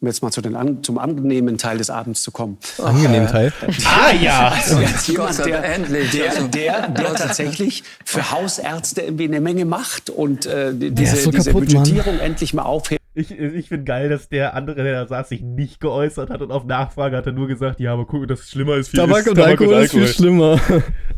[0.00, 2.58] Um jetzt mal zu den an, zum angenehmen Teil des Abends zu kommen.
[2.82, 3.52] Angenehm Teil.
[3.84, 4.52] Ah ja!
[4.54, 4.78] Also
[5.12, 11.16] jemand, der, der, der, der tatsächlich für Hausärzte irgendwie eine Menge macht und äh, diese,
[11.16, 11.82] so diese kaputt, Mann.
[11.82, 13.00] Budgetierung endlich mal aufhebt.
[13.14, 16.52] Ich, ich finde geil, dass der andere, der da saß, sich nicht geäußert hat und
[16.52, 19.28] auf Nachfrage hat er nur gesagt, ja, aber guck, das schlimmer ist viel Tabak ist
[19.28, 20.60] und Alkohol ist viel schlimmer.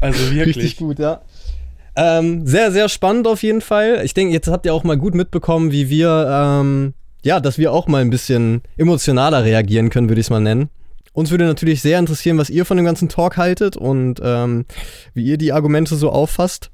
[0.01, 0.57] Also wirklich.
[0.57, 1.23] Richtig gut, ja.
[1.97, 4.03] Ähm, sehr, sehr spannend auf jeden Fall.
[4.05, 7.73] Ich denke, jetzt habt ihr auch mal gut mitbekommen, wie wir, ähm, ja, dass wir
[7.73, 10.71] auch mal ein bisschen emotionaler reagieren können, würde ich es mal nennen.
[11.13, 14.67] Uns würde natürlich sehr interessieren, was ihr von dem ganzen Talk haltet und ähm,
[15.15, 16.71] wie ihr die Argumente so auffasst.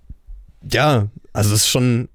[0.73, 2.09] Ja, also es ist schon,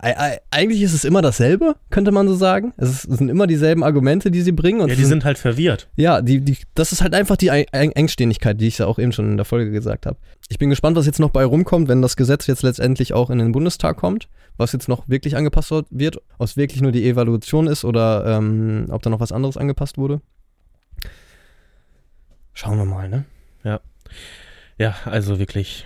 [0.49, 2.73] eigentlich ist es immer dasselbe, könnte man so sagen.
[2.77, 4.79] Es, ist, es sind immer dieselben Argumente, die sie bringen.
[4.87, 5.89] ja, die sind, halt verwirrt.
[5.97, 9.29] Ja, die, die, das ist halt einfach die Engständigkeit, die ich ja auch eben schon
[9.29, 10.17] in der Folge gesagt habe.
[10.47, 13.39] Ich bin gespannt, was jetzt noch bei rumkommt, wenn das Gesetz jetzt letztendlich auch in
[13.39, 17.67] den Bundestag kommt, was jetzt noch wirklich angepasst wird, ob es wirklich nur die Evaluation
[17.67, 20.21] ist oder ähm, ob da noch was anderes angepasst wurde.
[22.53, 23.25] Schauen wir mal, ne?
[23.65, 23.81] Ja.
[24.77, 25.85] Ja, also wirklich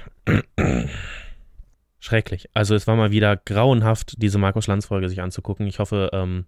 [2.04, 2.50] schrecklich.
[2.54, 5.68] Also es war mal wieder grauenhaft, diese Markus Lanz-Folge sich anzugucken.
[5.68, 6.46] Ich hoffe, ähm,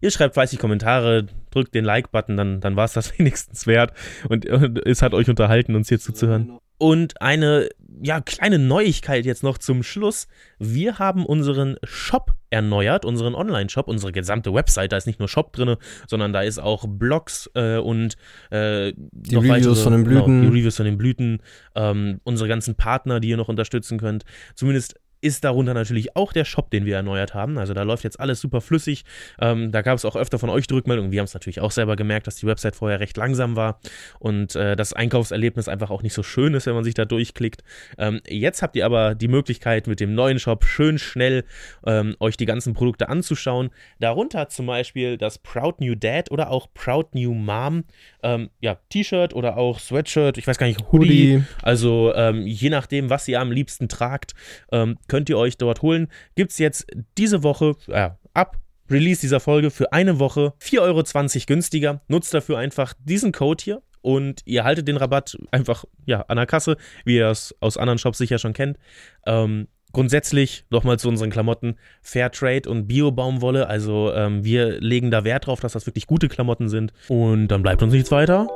[0.00, 3.92] ihr schreibt fleißig Kommentare, drückt den Like-Button, dann, dann war es das wenigstens wert.
[4.28, 6.58] Und, und es hat euch unterhalten, uns hier zuzuhören.
[6.78, 7.68] Und eine
[8.02, 10.26] ja, kleine Neuigkeit jetzt noch zum Schluss.
[10.58, 14.92] Wir haben unseren Shop erneuert, unseren Online-Shop, unsere gesamte Website.
[14.92, 15.76] Da ist nicht nur Shop drin,
[16.08, 18.16] sondern da ist auch Blogs äh, und
[18.50, 20.40] äh, die Reviews weitere, von den Blüten.
[20.40, 21.42] Genau, die Reviews von den Blüten,
[21.74, 24.24] ähm, unsere ganzen Partner, die ihr noch unterstützen könnt.
[24.54, 27.58] Zumindest ist darunter natürlich auch der Shop, den wir erneuert haben.
[27.58, 29.04] Also da läuft jetzt alles super flüssig.
[29.40, 31.10] Ähm, da gab es auch öfter von euch die Rückmeldung.
[31.10, 33.80] Wir haben es natürlich auch selber gemerkt, dass die Website vorher recht langsam war
[34.18, 37.62] und äh, das Einkaufserlebnis einfach auch nicht so schön ist, wenn man sich da durchklickt.
[37.98, 41.44] Ähm, jetzt habt ihr aber die Möglichkeit, mit dem neuen Shop schön schnell
[41.86, 43.70] ähm, euch die ganzen Produkte anzuschauen.
[43.98, 47.84] Darunter zum Beispiel das Proud New Dad oder auch Proud New Mom.
[48.22, 51.34] Ähm, ja, T-Shirt oder auch Sweatshirt, ich weiß gar nicht, Hoodie.
[51.34, 51.44] Hoodie.
[51.62, 54.34] Also ähm, je nachdem, was ihr am liebsten tragt
[54.72, 56.08] ähm, könnt ihr euch dort holen.
[56.36, 56.86] Gibt es jetzt
[57.18, 58.56] diese Woche, äh, ab
[58.88, 62.00] Release dieser Folge für eine Woche 4,20 Euro günstiger.
[62.08, 66.46] Nutzt dafür einfach diesen Code hier und ihr haltet den Rabatt einfach ja, an der
[66.46, 68.78] Kasse, wie ihr es aus anderen Shops sicher schon kennt.
[69.26, 73.66] Ähm, grundsätzlich nochmal zu unseren Klamotten Fairtrade und Bio-Baumwolle.
[73.66, 76.92] Also ähm, wir legen da Wert drauf, dass das wirklich gute Klamotten sind.
[77.08, 78.46] Und dann bleibt uns nichts weiter,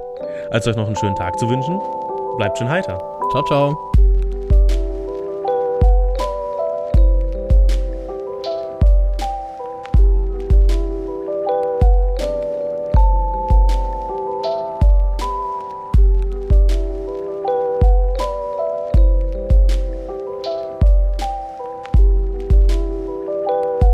[0.50, 1.78] als euch noch einen schönen Tag zu wünschen.
[2.36, 2.98] Bleibt schön heiter.
[3.32, 3.89] Ciao, ciao.